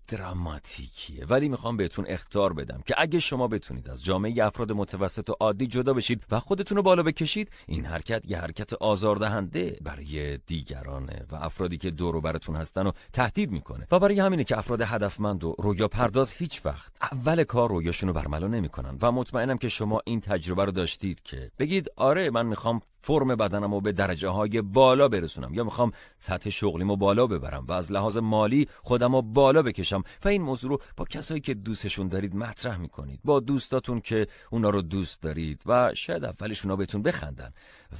دراماتیکیه. 0.07 1.25
ولی 1.25 1.49
می‌خوام 1.49 1.77
بهتون 1.77 2.05
اختار 2.07 2.53
بدم 2.53 2.81
که 2.85 2.95
اگه 2.97 3.19
شما 3.19 3.47
بتونید 3.47 3.89
از 3.89 4.03
جامعه 4.03 4.45
افراد 4.45 4.71
متوسط 4.71 5.29
و 5.29 5.33
عادی 5.39 5.67
جدا 5.67 5.93
بشید 5.93 6.23
و 6.31 6.39
خودتون 6.39 6.77
رو 6.77 6.83
بالا 6.83 7.03
بکشید 7.03 7.49
این 7.67 7.85
حرکت 7.85 8.21
یه 8.25 8.37
حرکت 8.37 8.73
آزاردهنده 8.73 9.40
برای 9.81 10.37
دیگرانه 10.37 11.25
و 11.31 11.35
افرادی 11.35 11.77
که 11.77 11.91
دور 11.91 12.15
و 12.15 12.21
براتون 12.21 12.55
هستن 12.55 12.87
و 12.87 12.91
تهدید 13.13 13.51
می‌کنه. 13.51 13.87
و 13.91 13.99
برای 13.99 14.19
همینه 14.19 14.43
که 14.43 14.57
افراد 14.57 14.81
هدفمند 14.81 15.43
و 15.43 15.55
رویا 15.59 15.87
پرداز 15.87 16.33
هیچ 16.33 16.65
وقت 16.65 16.91
اول 17.11 17.43
کار 17.43 17.69
رویاشون 17.69 18.09
رو 18.09 18.15
برملا 18.15 18.47
نمی‌کنن. 18.47 18.97
و 19.01 19.11
مطمئنم 19.11 19.57
که 19.57 19.69
شما 19.69 20.01
این 20.05 20.21
تجربه 20.21 20.65
رو 20.65 20.71
داشتید 20.71 21.23
که 21.23 21.51
بگید 21.59 21.87
آره 21.95 22.29
من 22.29 22.45
می‌خوام 22.45 22.81
فرم 23.01 23.35
بدنم 23.35 23.73
رو 23.73 23.81
به 23.81 23.91
درجه 23.91 24.29
های 24.29 24.61
بالا 24.61 25.07
برسونم. 25.07 25.53
یا 25.53 25.63
می‌خوام 25.63 25.91
سطح 26.17 26.49
شغلیمو 26.49 26.95
بالا 26.95 27.27
ببرم 27.27 27.65
و 27.67 27.71
از 27.71 27.91
لحاظ 27.91 28.17
مالی 28.17 28.67
خودم 28.83 29.15
رو 29.15 29.21
بالا 29.21 29.61
بکشم. 29.61 30.03
و 30.25 30.27
این 30.27 30.41
موضوع 30.41 30.69
رو 30.71 30.81
با 30.97 31.05
کسایی 31.05 31.41
که 31.41 31.53
دوستشون 31.53 32.07
دارید 32.07 32.35
مطرح 32.35 32.77
می‌کنید. 32.77 33.19
با 33.23 33.39
دوستاتون 33.39 34.01
که 34.01 34.27
اونا 34.51 34.69
رو 34.69 34.81
دوست 34.81 35.21
دارید 35.21 35.63
و 35.65 35.91
شاید 35.93 36.25
اولش 36.25 36.65
اونا 36.65 36.75
بهتون 36.75 37.01
بخندن. 37.01 37.53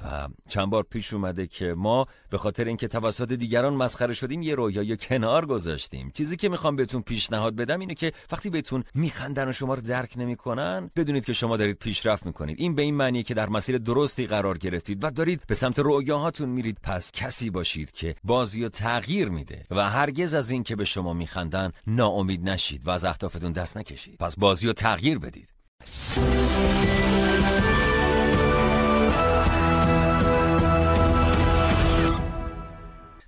و 0.03 0.27
چند 0.49 0.69
بار 0.69 0.83
پیش 0.83 1.13
اومده 1.13 1.47
که 1.47 1.73
ما 1.73 2.05
به 2.29 2.37
خاطر 2.37 2.65
اینکه 2.65 2.87
توسط 2.87 3.31
دیگران 3.31 3.73
مسخره 3.73 4.13
شدیم 4.13 4.41
یه 4.41 4.55
رویای 4.55 4.97
کنار 4.97 5.45
گذاشتیم. 5.45 6.11
چیزی 6.13 6.37
که 6.37 6.49
می‌خوام 6.49 6.75
بهتون 6.75 7.01
پیشنهاد 7.01 7.55
بدم 7.55 7.79
اینه 7.79 7.93
که 7.93 8.11
وقتی 8.31 8.49
بهتون 8.49 8.83
میخندن 8.93 9.49
و 9.49 9.51
شما 9.51 9.73
رو 9.73 9.81
درک 9.81 10.13
نمی‌کنن 10.17 10.91
بدونید 10.95 11.25
که 11.25 11.33
شما 11.33 11.57
دارید 11.57 11.77
پیشرفت 11.77 12.25
می‌کنید. 12.25 12.59
این 12.59 12.75
به 12.75 12.81
این 12.81 12.95
معنیه 12.95 13.23
که 13.23 13.33
در 13.33 13.49
مسیر 13.49 13.77
درستی 13.77 14.27
قرار 14.27 14.57
گرفتید. 14.57 14.90
و 15.01 15.11
دارید 15.11 15.41
به 15.47 15.55
سمت 15.55 15.79
رویاهاتون 15.79 16.49
میرید. 16.49 16.77
پس 16.83 17.11
کسی 17.11 17.49
باشید 17.49 17.91
که 17.91 18.15
بازی 18.23 18.63
و 18.63 18.69
تغییر 18.69 19.29
میده 19.29 19.63
و 19.71 19.89
هرگز 19.89 20.33
از 20.33 20.51
این 20.51 20.63
که 20.63 20.75
به 20.75 20.85
شما 20.85 21.13
میخندن 21.13 21.71
ناامید 21.87 22.49
نشید 22.49 22.87
و 22.87 22.89
از 22.89 23.05
اهدافتون 23.05 23.51
دست 23.51 23.77
نکشید. 23.77 24.17
پس 24.17 24.35
بازی 24.39 24.67
و 24.67 24.73
تغییر 24.73 25.19
بدید. 25.19 25.49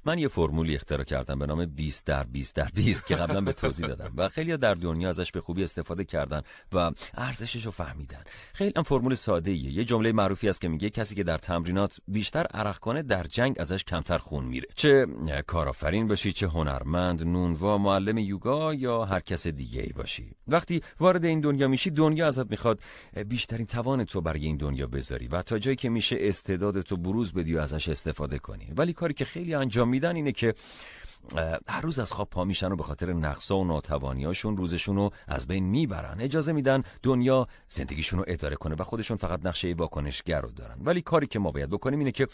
من 0.06 0.20
یه 0.20 0.28
فرمولی 0.28 0.76
اختراع 0.76 1.04
کردم 1.04 1.40
به 1.40 1.46
نام 1.46 1.66
20 1.66 2.06
در 2.06 2.24
20 2.24 2.56
در 2.56 2.70
20 2.74 3.06
که 3.06 3.16
قبلا 3.16 3.42
به 3.42 3.54
توضیح 3.54 3.88
دادم 3.88 4.14
و 4.18 4.30
خیلی 4.30 4.58
در 4.58 4.74
دنیا 4.74 5.10
ازش 5.10 5.32
به 5.32 5.42
خوبی 5.42 5.64
استفاده 5.64 6.04
کردن 6.04 6.42
و 6.74 6.92
ارزشش 7.14 7.66
رو 7.66 7.72
فهمیدن. 7.72 8.24
خیلی 8.54 8.74
هم 8.76 8.84
فرمول 8.84 9.16
ساده 9.16 9.52
ایه. 9.52 9.72
یه 9.72 9.84
جمله 9.86 10.12
معروفی 10.12 10.50
است 10.50 10.62
که 10.62 10.68
میگه 10.68 10.90
کسی 10.90 11.16
که 11.16 11.24
در 11.24 11.38
تمرینات 11.38 11.98
بیشتر 12.08 12.46
عرق 12.54 12.78
کنه 12.78 13.02
در 13.02 13.24
جنگ 13.24 13.56
ازش 13.60 13.84
کمتر 13.84 14.18
خون 14.18 14.46
میره. 14.46 14.68
چه 14.76 15.08
کارآفرین 15.48 16.08
باشی 16.08 16.34
چه 16.34 16.48
هنرمند 16.48 17.28
نونوا 17.28 17.78
معلم 17.78 18.18
یوگا 18.18 18.74
یا 18.74 19.06
هر 19.06 19.20
کس 19.20 19.48
دیگه 19.48 19.82
ای 19.82 19.90
باشی. 19.90 20.32
وقتی 20.48 20.82
وارد 21.00 21.26
این 21.26 21.40
دنیا 21.40 21.68
میشی 21.68 21.90
دنیا 21.90 22.28
ازت 22.28 22.52
می‌خواد 22.52 22.80
بیشترین 23.28 23.66
توان 23.66 24.06
تو 24.06 24.22
برای 24.22 24.46
این 24.46 24.58
دنیا 24.58 24.88
بذاری 24.88 25.28
و 25.28 25.42
تا 25.42 25.60
جایی 25.60 25.76
که 25.76 25.90
میشه 25.90 26.18
استعداد 26.20 26.82
تو 26.82 26.98
بروز 26.98 27.34
بدی 27.34 27.56
و 27.56 27.60
ازش 27.60 27.90
استفاده 27.90 28.38
کنی. 28.38 28.72
ولی 28.76 28.94
کاری 28.94 29.14
که 29.14 29.26
خیلی 29.26 29.54
انجام 29.54 29.93
میدن 29.94 30.16
اینه 30.16 30.32
که 30.32 30.54
هر 31.68 31.82
روز 31.82 32.00
از 32.00 32.12
خواب 32.12 32.30
پا 32.30 32.44
میشن 32.44 32.72
و 32.72 32.76
به 32.76 32.84
خاطر 32.84 33.14
نقصا 33.14 33.58
و 33.58 33.64
ناتوانیاشون 33.64 34.58
روزشون 34.58 34.96
رو 34.96 35.12
از 35.28 35.48
بین 35.48 35.64
می‌برن. 35.64 36.22
اجازه 36.22 36.52
میدن 36.52 36.84
دنیا 37.04 37.48
زندگیشون 37.68 38.20
رو 38.20 38.26
اداره 38.28 38.56
کنه 38.56 38.76
و 38.76 38.84
خودشون 38.84 39.18
فقط 39.18 39.46
نقشه 39.46 39.74
واکنشگر 39.78 40.42
رو 40.42 40.52
دارن. 40.52 40.78
ولی 40.82 41.02
کاری 41.02 41.28
که 41.28 41.40
ما 41.40 41.52
باید 41.52 41.70
بکنیم 41.70 42.00
اینه 42.00 42.12
که 42.12 42.28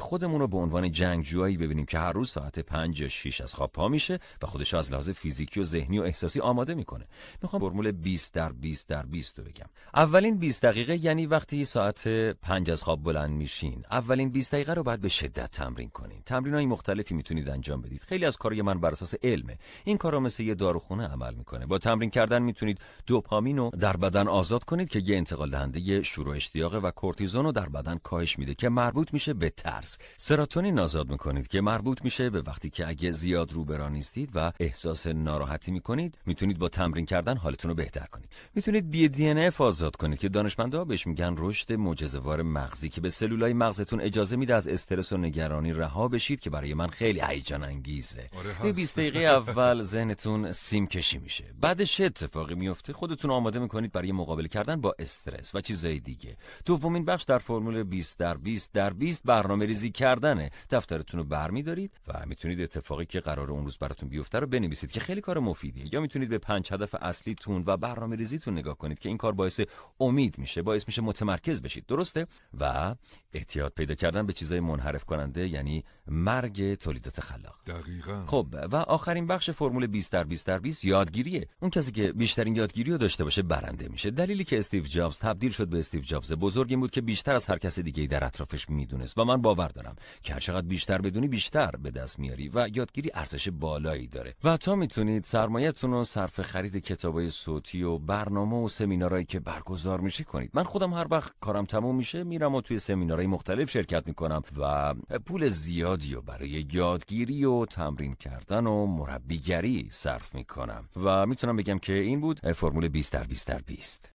خودمون 0.00 0.40
رو 0.40 0.48
به 0.48 0.56
عنوان 0.56 0.92
جنگجویی 0.92 1.56
ببینیم 1.56 1.86
که 1.86 1.98
هر 1.98 2.12
روز 2.12 2.30
ساعت 2.30 2.60
5 2.60 3.00
یا 3.00 3.08
6 3.08 3.40
از 3.40 3.54
خواب 3.54 3.72
پا 3.72 3.88
میشه 3.88 4.18
و 4.42 4.46
خودش 4.46 4.74
از 4.74 4.92
لحاظ 4.92 5.10
فیزیکی 5.10 5.60
و 5.60 5.64
ذهنی 5.64 5.98
و 5.98 6.02
احساسی 6.02 6.40
آماده 6.40 6.74
می‌کنه. 6.74 7.06
می‌خوام 7.42 7.62
فرمول 7.62 7.92
20 7.92 8.34
در 8.34 8.52
20 8.52 8.88
در 8.88 9.02
20 9.02 9.38
رو 9.38 9.44
بگم. 9.44 9.66
اولین 9.94 10.38
20 10.38 10.62
دقیقه 10.62 10.96
یعنی 10.96 11.26
وقتی 11.26 11.64
ساعت 11.64 12.08
5 12.32 12.70
از 12.70 12.82
خواب 12.82 13.02
بلند 13.02 13.30
میشین 13.30 13.84
اولین 13.90 14.30
20 14.30 14.52
دقیقه 14.52 14.74
رو 14.74 14.82
باید 14.82 15.00
به 15.00 15.08
شدت 15.08 15.50
تمرین 15.50 15.90
کنین. 15.90 16.22
تمرینای 16.26 16.66
مختلفی 16.66 17.14
می‌تونید 17.14 17.48
انجام 17.48 17.82
بدید. 17.82 18.02
خیلی 18.02 18.24
کارهای 18.36 18.62
من 18.62 18.80
بر 18.80 18.92
اساس 18.92 19.14
علمه. 19.22 19.58
این 19.84 19.96
کارا 19.96 20.20
مثل 20.20 20.42
یه 20.42 20.54
داروخونه 20.54 21.08
عمل 21.08 21.34
می‌کنه. 21.34 21.66
با 21.66 21.78
تمرین 21.78 22.10
کردن 22.10 22.42
می‌تونید 22.42 22.78
دوپامین 23.06 23.56
رو 23.56 23.70
در 23.80 23.96
بدن 23.96 24.28
آزاد 24.28 24.64
کنید 24.64 24.88
که 24.88 24.98
یه 24.98 25.16
انتقال 25.16 25.50
دهنده 25.50 26.02
شروع 26.02 26.36
اشتیاق 26.36 26.84
و 26.84 26.90
کورتیزون 26.90 27.44
رو 27.44 27.52
در 27.52 27.68
بدن 27.68 27.98
کاهش 28.02 28.38
میده 28.38 28.54
که 28.54 28.68
مربوط 28.68 29.12
میشه 29.12 29.34
به 29.34 29.50
ترس. 29.50 29.98
سراتونین 30.16 30.78
آزاد 30.78 31.10
می‌کنید 31.10 31.48
که 31.48 31.60
مربوط 31.60 32.04
میشه 32.04 32.30
به 32.30 32.42
وقتی 32.42 32.70
که 32.70 32.88
اگه 32.88 33.10
زیاد 33.10 33.52
روبرا 33.52 33.88
نیستید 33.88 34.30
و 34.34 34.52
احساس 34.60 35.06
ناراحتی 35.06 35.72
می‌کنید 35.72 36.18
می‌تونید 36.26 36.58
با 36.58 36.68
تمرین 36.68 37.06
کردن 37.06 37.36
حالتون 37.36 37.68
رو 37.68 37.74
بهتر 37.74 38.06
کنید. 38.12 38.28
می‌تونید 38.54 38.90
بی 38.90 39.08
دی 39.08 39.50
آزاد 39.58 39.96
کنید 39.96 40.18
که 40.18 40.28
دانشمندا 40.28 40.84
بهش 40.84 41.06
میگن 41.06 41.34
رشد 41.38 41.72
معجزه‌وار 41.72 42.42
مغزی 42.42 42.88
که 42.88 43.00
به 43.00 43.10
سلولای 43.10 43.52
مغزتون 43.52 44.00
اجازه 44.00 44.36
میده 44.36 44.54
از 44.54 44.68
استرس 44.68 45.12
و 45.12 45.16
نگرانی 45.16 45.72
رها 45.72 46.08
بشید 46.08 46.40
که 46.40 46.50
برای 46.50 46.74
من 46.74 46.86
خیلی 46.86 47.20
هیجان 47.20 47.64
انگیزه. 47.64 48.23
آره 48.38 48.72
20 48.72 48.98
دقیقه 48.98 49.18
اول 49.18 49.82
ذهنتون 49.82 50.52
سیم 50.52 50.86
کشی 50.86 51.18
میشه. 51.18 51.44
بعدش 51.60 51.96
چه 51.96 52.04
اتفاقی 52.04 52.54
میفته 52.54 52.92
خودتون 52.92 53.30
آماده 53.30 53.58
می‌کنید 53.58 53.92
برای 53.92 54.12
مقابله 54.12 54.48
کردن 54.48 54.80
با 54.80 54.94
استرس 54.98 55.54
و 55.54 55.60
چیزای 55.60 56.00
دیگه. 56.00 56.36
دومین 56.64 57.04
بخش 57.04 57.24
در 57.24 57.38
فرمول 57.38 57.82
20 57.82 58.18
در 58.18 58.36
20 58.36 58.72
در 58.72 58.92
20 58.92 59.22
برنامه 59.24 59.66
ریزی 59.66 59.90
کردنه. 59.90 60.50
دفترتون 60.70 61.20
رو 61.20 61.26
برمیدارید 61.26 61.90
و 62.08 62.26
می‌تونید 62.26 62.60
اتفاقی 62.60 63.06
که 63.06 63.20
قرار 63.20 63.50
اون 63.50 63.64
روز 63.64 63.78
براتون 63.78 64.08
بیفته 64.08 64.38
رو 64.38 64.46
بنویسید 64.46 64.92
که 64.92 65.00
خیلی 65.00 65.20
کار 65.20 65.38
مفیدیه. 65.38 65.94
یا 65.94 66.00
می‌تونید 66.00 66.28
به 66.28 66.38
پنج 66.38 66.72
هدف 66.72 66.94
اصلیتون 66.94 67.64
و 67.66 67.76
برنامه 67.76 68.16
ریزیتون 68.16 68.58
نگاه 68.58 68.78
کنید 68.78 68.98
که 68.98 69.08
این 69.08 69.18
کار 69.18 69.32
باعث 69.32 69.60
امید 70.00 70.38
میشه 70.38 70.62
باعث 70.62 70.84
میشه 70.86 71.02
متمرکز 71.02 71.62
بشید. 71.62 71.86
درسته؟ 71.86 72.26
و 72.60 72.94
احتیاط 73.32 73.72
پیدا 73.74 73.94
کردن 73.94 74.26
به 74.26 74.32
چیزای 74.32 74.60
منحرف 74.60 75.04
کننده 75.04 75.48
یعنی 75.48 75.84
مرگ 76.06 76.74
تولیدات 76.74 77.20
خلاق 77.20 77.56
دقیقا. 77.66 78.13
خب 78.26 78.46
و 78.72 78.76
آخرین 78.76 79.26
بخش 79.26 79.50
فرمول 79.50 79.86
20 79.86 80.12
در 80.12 80.24
20 80.24 80.46
در 80.46 80.58
20 80.58 80.84
یادگیریه. 80.84 81.48
اون 81.60 81.70
کسی 81.70 81.92
که 81.92 82.12
بیشترین 82.12 82.56
یادگیری 82.56 82.90
رو 82.90 82.98
داشته 82.98 83.24
باشه 83.24 83.42
برنده 83.42 83.88
میشه. 83.88 84.10
دلیلی 84.10 84.44
که 84.44 84.58
استیو 84.58 84.84
جابز 84.84 85.18
تبدیل 85.18 85.50
شد 85.50 85.68
به 85.68 85.78
استیو 85.78 86.00
جابز 86.00 86.32
بزرگ 86.32 86.66
این 86.70 86.80
بود 86.80 86.90
که 86.90 87.00
بیشتر 87.00 87.36
از 87.36 87.46
هر 87.46 87.58
کس 87.58 87.78
دیگه 87.78 88.06
در 88.06 88.24
اطرافش 88.24 88.68
می‌دونست. 88.68 89.18
و 89.18 89.24
من 89.24 89.42
باور 89.42 89.68
دارم 89.68 89.96
که 90.22 90.34
هر 90.34 90.40
چقدر 90.40 90.66
بیشتر 90.66 90.98
بدونی 91.00 91.28
بیشتر 91.28 91.70
به 91.70 91.90
دست 91.90 92.18
میاری 92.18 92.48
و 92.48 92.68
یادگیری 92.74 93.10
ارزش 93.14 93.48
بالایی 93.48 94.06
داره. 94.06 94.34
و 94.44 94.56
تا 94.56 94.74
می‌تونید 94.74 95.24
سرمایه‌تون 95.24 95.90
رو 95.90 96.04
صرف 96.04 96.40
خرید 96.40 96.76
کتابای 96.76 97.28
صوتی 97.28 97.82
و 97.82 97.98
برنامه 97.98 98.56
و 98.56 98.68
سمینارهایی 98.68 99.24
که 99.24 99.40
برگزار 99.40 100.00
میشه 100.00 100.24
کنید. 100.24 100.50
من 100.54 100.62
خودم 100.62 100.94
هر 100.94 101.06
وقت 101.10 101.32
کارم 101.40 101.64
تموم 101.64 101.96
میشه 101.96 102.24
میرم 102.24 102.54
و 102.54 102.60
توی 102.60 102.78
سمینارهای 102.78 103.26
مختلف 103.26 103.70
شرکت 103.70 104.06
می‌کنم 104.06 104.42
و 104.60 104.94
پول 105.26 105.48
زیادی 105.48 106.14
رو 106.14 106.22
برای 106.22 106.66
یادگیری 106.72 107.44
و 107.44 107.64
تمرین 107.94 108.14
کردن 108.14 108.66
و 108.66 108.86
مربیگری 108.86 109.88
صرف 109.90 110.34
می‌کنم. 110.34 110.88
و 110.96 111.26
می‌تونم 111.26 111.56
بگم 111.56 111.78
که 111.78 111.92
این 111.92 112.20
بود 112.20 112.52
فرمول 112.52 112.88
20 112.88 113.12
در 113.12 113.24
20 113.24 113.46
در 113.46 113.60
20 113.66 114.10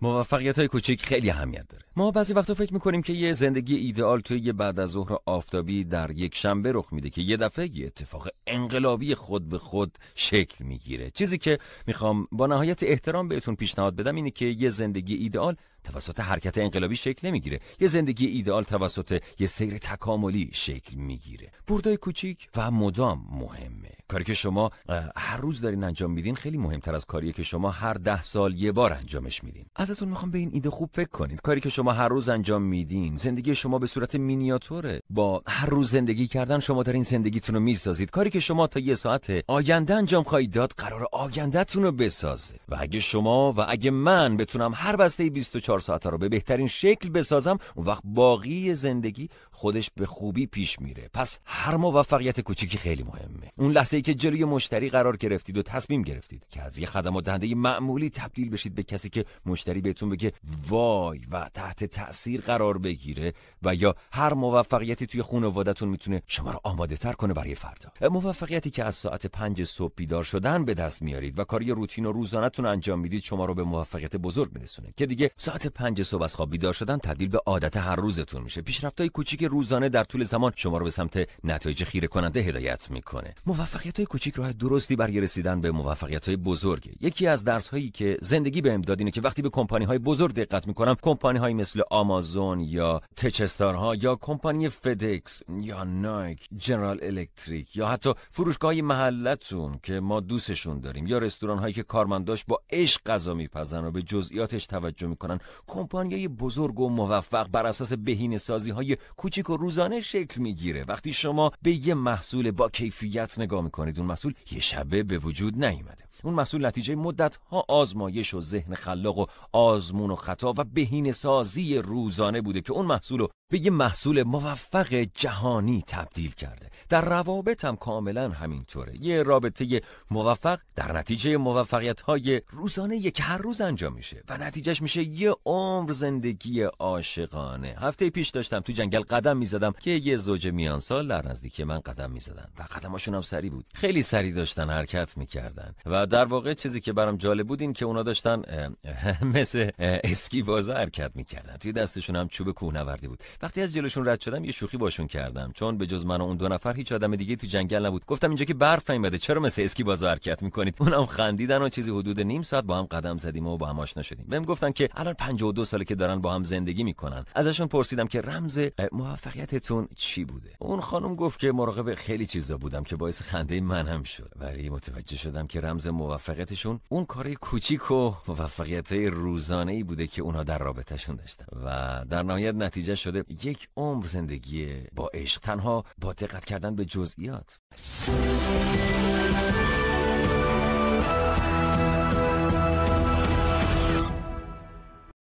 موفقیت 0.00 0.58
های 0.58 0.68
کوچیک 0.68 1.06
خیلی 1.06 1.30
اهمیت 1.30 1.68
داره. 1.68 1.84
ما 1.96 2.10
بعضی 2.10 2.34
وقتا 2.34 2.54
فکر 2.54 2.72
می‌کنیم 2.72 3.02
که 3.02 3.12
یه 3.12 3.32
زندگی 3.32 3.76
ایدئال 3.76 4.20
توی 4.20 4.38
یه 4.38 4.52
بعد 4.52 4.80
از 4.80 4.90
ظهر 4.90 5.16
آفتابی 5.26 5.84
در 5.84 6.10
یک 6.10 6.34
شنبه 6.34 6.72
رخ 6.72 6.92
میده 6.92 7.10
که 7.10 7.20
یه 7.20 7.36
دفعه 7.36 7.76
یه 7.76 7.86
اتفاق 7.86 8.28
انقلابی 8.46 9.14
خود 9.14 9.48
به 9.48 9.58
خود 9.58 9.98
شکل 10.14 10.64
می‌گیره. 10.64 11.10
چیزی 11.10 11.38
که 11.38 11.58
می‌خوام 11.86 12.28
با 12.32 12.46
نهایت 12.46 12.82
احترام 12.82 13.28
بهتون 13.28 13.54
پیشنهاد 13.56 13.96
بدم 13.96 14.14
اینه 14.14 14.30
که 14.30 14.44
یه 14.44 14.68
زندگی 14.68 15.14
ایدئال 15.14 15.56
توسط 15.84 16.20
حرکت 16.20 16.58
انقلابی 16.58 16.96
شکل 16.96 17.28
نمی‌گیره. 17.28 17.60
یه 17.80 17.88
زندگی 17.88 18.26
ایدئال 18.26 18.64
توسط 18.64 19.22
یه 19.38 19.46
سیر 19.46 19.78
تکاملی 19.78 20.50
شکل 20.52 20.96
می‌گیره. 20.96 21.50
بردای 21.66 21.96
کوچیک 21.96 22.48
و 22.56 22.70
مدام 22.70 23.26
مهمه. 23.30 23.90
کاری 24.08 24.24
که 24.24 24.34
شما 24.34 24.70
هر 25.16 25.36
روز 25.36 25.60
دارین 25.60 25.84
انجام 25.84 26.10
میدین 26.10 26.34
خیلی 26.34 26.58
مهمتر 26.58 26.94
از 26.94 27.04
کاری 27.04 27.32
که 27.32 27.42
شما 27.42 27.70
هر 27.70 27.94
ده 27.94 28.22
سال 28.22 28.54
یه 28.54 28.72
بار 28.72 28.92
انجامش 28.92 29.44
میدین. 29.44 29.66
ازتون 29.76 30.08
می‌خوام 30.08 30.30
به 30.30 30.38
این 30.38 30.50
ایده 30.52 30.70
خوب 30.70 30.90
فکر 30.92 31.08
کنید 31.08 31.40
کاری 31.40 31.60
که 31.60 31.68
شما 31.68 31.92
هر 31.92 32.08
روز 32.08 32.28
انجام 32.28 32.62
میدین 32.62 33.16
زندگی 33.16 33.54
شما 33.54 33.78
به 33.78 33.86
صورت 33.86 34.14
مینیاتوره. 34.14 35.00
با 35.10 35.42
هر 35.46 35.66
روز 35.66 35.90
زندگی 35.90 36.26
کردن 36.26 36.58
شما 36.58 36.82
در 36.82 36.92
این 36.92 37.02
زندگیتون 37.02 37.54
رو 37.54 37.60
می‌سازید. 37.60 38.10
کاری 38.10 38.30
که 38.30 38.40
شما 38.40 38.66
تا 38.66 38.80
یه 38.80 38.94
ساعت 38.94 39.44
آینده 39.48 39.94
انجام 39.94 40.22
خواهید 40.22 40.50
داد 40.50 40.72
قرار 40.76 41.06
آیندهتون 41.12 41.82
رو 41.82 41.92
بسازه. 41.92 42.54
و 42.68 42.76
اگه 42.80 43.00
شما 43.00 43.52
و 43.52 43.60
اگه 43.68 43.90
من 43.90 44.36
بتونم 44.36 44.72
هر 44.74 44.96
بسته 44.96 45.30
24 45.30 45.71
ساعت 45.78 46.06
رو 46.06 46.18
به 46.18 46.28
بهترین 46.28 46.68
شکل 46.68 47.08
بسازم 47.08 47.58
اون 47.74 47.86
وقت 47.86 48.02
باقی 48.04 48.74
زندگی 48.74 49.28
خودش 49.50 49.90
به 49.96 50.06
خوبی 50.06 50.46
پیش 50.46 50.80
میره. 50.80 51.10
پس 51.12 51.38
هر 51.44 51.76
موفقیت 51.76 52.40
کوچیکی 52.40 52.78
خیلی 52.78 53.02
مهمه. 53.02 53.52
اون 53.58 53.72
لحظه 53.72 53.96
ای 53.96 54.02
که 54.02 54.14
جلوی 54.14 54.44
مشتری 54.44 54.88
قرار 54.88 55.16
گرفتید 55.16 55.58
و 55.58 55.62
تصمیم 55.62 56.02
گرفتید 56.02 56.46
که 56.50 56.62
از 56.62 56.78
یه 56.78 56.86
خدمات 56.86 57.24
دهنده 57.24 57.54
معمولی 57.54 58.10
تبدیل 58.10 58.50
بشید 58.50 58.74
به 58.74 58.82
کسی 58.82 59.10
که 59.10 59.24
مشتری 59.46 59.80
بهتون 59.80 60.08
بگه 60.08 60.32
وای 60.68 61.20
و 61.30 61.50
تحت 61.54 61.84
تاثیر 61.84 62.40
قرار 62.40 62.78
بگیره 62.78 63.32
و 63.62 63.74
یا 63.74 63.94
هر 64.12 64.34
موفقیتی 64.34 65.06
توی 65.06 65.22
خانواده‌تون 65.22 65.88
می‌تونه 65.88 66.22
شما 66.26 66.50
رو 66.50 66.60
آماده 66.64 66.96
تر 66.96 67.12
کنه 67.12 67.34
برای 67.34 67.54
فردا. 67.54 68.08
موفقیتی 68.08 68.70
که 68.70 68.84
از 68.84 68.94
ساعت 68.94 69.26
پنج 69.26 69.64
صبح 69.64 69.92
بیدار 69.96 70.24
شدن 70.24 70.64
به 70.64 70.74
دست 70.74 71.02
میارید 71.02 71.38
و 71.38 71.44
کاری 71.44 71.70
روتین 71.70 72.06
و 72.06 72.12
روزانه‌تون 72.12 72.66
انجام 72.66 73.00
می‌دید 73.00 73.22
شما 73.22 73.44
رو 73.44 73.54
به 73.54 73.62
موفقیت 73.62 74.16
بزرگ 74.16 74.54
میرسونه. 74.54 74.94
که 74.96 75.06
دیگه 75.06 75.30
ساعت 75.36 75.61
پنج 75.66 76.02
صبح 76.02 76.22
از 76.22 76.34
خواب 76.34 76.50
بیدار 76.50 76.72
شدن 76.72 76.98
تبدیل 76.98 77.28
به 77.28 77.38
عادت 77.46 77.76
هر 77.76 77.96
روزتون 77.96 78.42
میشه. 78.42 78.62
پیشرفت‌های 78.62 79.08
کوچیک 79.08 79.44
روزانه 79.44 79.88
در 79.88 80.04
طول 80.04 80.24
زمان 80.24 80.52
شما 80.56 80.78
رو 80.78 80.84
به 80.84 80.90
سمت 80.90 81.28
نتایج 81.44 81.84
خیره 81.84 82.08
کننده 82.08 82.40
هدایت 82.40 82.90
می‌کنه. 82.90 83.34
موفقیت‌های 83.46 84.06
کوچیک 84.06 84.34
راه 84.34 84.52
درستی 84.52 84.96
برای 84.96 85.20
رسیدن 85.20 85.60
به 85.60 85.70
موفقیت‌های 85.70 86.36
بزرگه. 86.36 86.92
یکی 87.00 87.26
از 87.26 87.44
درس‌هایی 87.44 87.90
که 87.90 88.18
زندگی 88.20 88.60
بهم 88.60 88.80
داد 88.80 88.98
اینه 88.98 89.10
که 89.10 89.20
وقتی 89.20 89.42
به 89.42 89.50
کمپانی‌های 89.50 89.98
بزرگ 89.98 90.34
دقت 90.34 90.66
می‌کنم 90.68 90.96
کمپانی‌های 91.02 91.54
مثل 91.54 91.82
آمازون 91.90 92.60
یا 92.60 93.00
تچستارها 93.16 93.94
یا 93.94 94.16
کمپانی 94.16 94.68
فدکس 94.68 95.42
یا 95.60 95.84
نایک 95.84 96.48
جنرال 96.56 96.98
الکتریک 97.02 97.76
یا 97.76 97.88
حتی 97.88 98.14
فروشگاه 98.30 98.74
محلتون 98.74 99.78
که 99.82 100.00
ما 100.00 100.20
دوستشون 100.20 100.80
داریم 100.80 101.06
یا 101.06 101.18
رستوران 101.18 101.58
هایی 101.58 101.74
که 101.74 101.82
کارمنداش 101.82 102.44
با 102.44 102.62
عشق 102.70 103.00
غذا 103.06 103.34
میپزن 103.34 103.84
و 103.84 103.90
به 103.90 104.02
جزئیاتش 104.02 104.66
توجه 104.66 105.06
می‌کنن 105.06 105.38
کمپانیای 105.66 106.28
بزرگ 106.28 106.80
و 106.80 106.88
موفق 106.88 107.48
بر 107.48 107.66
اساس 107.66 107.92
بهینه 107.92 108.38
سازی 108.38 108.70
های 108.70 108.96
کوچیک 109.16 109.50
و 109.50 109.56
روزانه 109.56 110.00
شکل 110.00 110.40
می‌گیره. 110.40 110.84
وقتی 110.84 111.12
شما 111.12 111.52
به 111.62 111.86
یه 111.86 111.94
محصول 111.94 112.50
با 112.50 112.68
کیفیت 112.68 113.38
نگاه 113.38 113.62
می‌کنید 113.64 113.98
اون 113.98 114.06
محصول 114.06 114.34
یه 114.50 114.60
شبه 114.60 115.02
به 115.02 115.18
وجود 115.18 115.64
نیومده. 115.64 116.04
اون 116.24 116.34
محصول 116.34 116.66
نتیجه 116.66 116.94
مدت 116.94 117.36
ها 117.36 117.64
آزمایش 117.68 118.34
و 118.34 118.40
ذهن 118.40 118.74
خلاق 118.74 119.18
و 119.18 119.26
آزمون 119.52 120.10
و 120.10 120.16
خطا 120.16 120.54
و 120.58 120.64
بهینه 120.64 121.12
سازی 121.12 121.78
روزانه 121.78 122.40
بوده 122.40 122.60
که 122.60 122.72
اون 122.72 122.86
محصول 122.86 123.18
رو 123.18 123.28
به 123.50 123.58
یه 123.58 123.70
محصول 123.70 124.22
موفق 124.22 124.94
جهانی 124.94 125.84
تبدیل 125.86 126.32
کرده. 126.32 126.70
در 126.88 127.04
روابط 127.04 127.64
هم 127.64 127.76
کاملا 127.76 128.28
همینطوره. 128.28 129.04
یه 129.04 129.22
رابطه 129.22 129.80
موفق 130.10 130.58
در 130.74 130.98
نتیجه 130.98 131.36
موفقیت 131.36 132.00
های 132.00 132.42
روزانه 132.50 132.96
یک 132.96 133.18
هر 133.22 133.38
روز 133.38 133.60
انجام 133.60 133.92
میشه 133.92 134.22
و 134.28 134.38
نتیجهش 134.38 134.82
میشه 134.82 135.02
یه 135.02 135.34
عمر 135.46 135.92
زندگی 135.92 136.62
عاشقانه. 136.62 137.74
هفته 137.78 138.10
پیش 138.10 138.30
داشتم 138.30 138.60
تو 138.60 138.72
جنگل 138.72 139.00
قدم 139.00 139.36
می‌زدم 139.36 139.72
که 139.72 139.90
یه 139.90 140.16
زوج 140.16 140.48
میان 140.48 140.80
سال 140.80 141.08
در 141.08 141.28
نزدیکی 141.28 141.64
من 141.64 141.80
قدم 141.80 142.10
می‌زدن 142.10 142.48
و 142.58 142.62
قدماشون 142.62 143.14
هم 143.14 143.22
سری 143.22 143.50
بود. 143.50 143.64
خیلی 143.74 144.02
سری 144.02 144.32
داشتن 144.32 144.70
حرکت 144.70 145.16
می‌کردن 145.16 145.74
و 145.86 146.01
در 146.06 146.24
واقع 146.24 146.54
چیزی 146.54 146.80
که 146.80 146.92
برام 146.92 147.16
جالب 147.16 147.46
بود 147.46 147.60
این 147.60 147.72
که 147.72 147.84
اونا 147.84 148.02
داشتن 148.02 148.42
مثل 149.34 149.70
اسکی 149.78 150.42
بازا 150.42 150.74
حرکت 150.74 151.10
می‌کردن. 151.14 151.56
توی 151.56 151.72
دستشون 151.72 152.16
هم 152.16 152.28
چوب 152.28 152.50
کوهنوردی 152.50 153.08
بود. 153.08 153.18
وقتی 153.42 153.62
از 153.62 153.74
جلوشون 153.74 154.08
رد 154.08 154.20
شدم 154.20 154.44
یه 154.44 154.52
شوخی 154.52 154.76
باشون 154.76 155.06
کردم. 155.06 155.52
چون 155.54 155.78
به 155.78 155.86
جز 155.86 156.06
من 156.06 156.20
و 156.20 156.24
اون 156.24 156.36
دو 156.36 156.48
نفر 156.48 156.72
هیچ 156.72 156.92
آدم 156.92 157.16
دیگه 157.16 157.36
تو 157.36 157.46
جنگل 157.46 157.86
نبود. 157.86 158.06
گفتم 158.06 158.28
اینجا 158.28 158.44
که 158.44 158.54
برف 158.54 158.90
نیومده 158.90 159.18
چرا 159.18 159.40
مثل 159.40 159.62
اسکی 159.62 159.82
بازا 159.82 160.10
حرکت 160.10 160.42
می‌کنید؟ 160.42 160.74
اونم 160.80 161.06
خندیدن 161.06 161.62
و 161.62 161.68
چیزی 161.68 161.90
حدود 161.90 162.20
نیم 162.20 162.42
ساعت 162.42 162.64
با 162.64 162.78
هم 162.78 162.84
قدم 162.84 163.18
زدیم 163.18 163.46
و 163.46 163.56
با 163.56 163.66
هم 163.66 163.80
آشنا 163.80 164.02
شدیم. 164.02 164.26
بهم 164.28 164.42
گفتن 164.42 164.72
که 164.72 164.88
الان 164.94 165.14
52 165.14 165.64
ساله 165.64 165.84
که 165.84 165.94
دارن 165.94 166.20
با 166.20 166.34
هم 166.34 166.44
زندگی 166.44 166.84
می‌کنن. 166.84 167.24
ازشون 167.34 167.66
پرسیدم 167.66 168.06
که 168.06 168.20
رمز 168.20 168.60
موفقیتتون 168.92 169.88
چی 169.96 170.24
بوده؟ 170.24 170.50
اون 170.58 170.80
خانم 170.80 171.14
گفت 171.14 171.38
که 171.38 171.52
مراقب 171.52 171.94
خیلی 171.94 172.26
چیزا 172.26 172.56
بودم 172.56 172.82
که 172.82 172.96
باعث 172.96 173.22
خنده 173.22 173.60
من 173.60 174.02
شد. 174.04 174.32
ولی 174.36 174.70
متوجه 174.70 175.16
شدم 175.16 175.46
که 175.46 175.60
رمز 175.60 175.86
موفقیتشون 175.92 176.80
اون 176.88 177.04
کار 177.04 177.34
کوچیک 177.34 177.90
و 177.90 178.12
موفقیت 178.28 178.92
روزانه 178.92 179.72
ای 179.72 179.82
بوده 179.82 180.06
که 180.06 180.22
اونها 180.22 180.42
در 180.42 180.58
رابطهشون 180.58 181.16
داشتن. 181.16 181.46
و 181.64 182.04
در 182.10 182.22
نهایت 182.22 182.54
نتیجه 182.54 182.94
شده 182.94 183.24
یک 183.44 183.68
عمر 183.76 184.06
زندگی 184.06 184.68
با 184.92 185.10
عشق 185.14 185.40
تنها 185.40 185.84
با 185.98 186.12
دقت 186.12 186.44
کردن 186.44 186.76
به 186.76 186.84
جزئیات. 186.84 187.58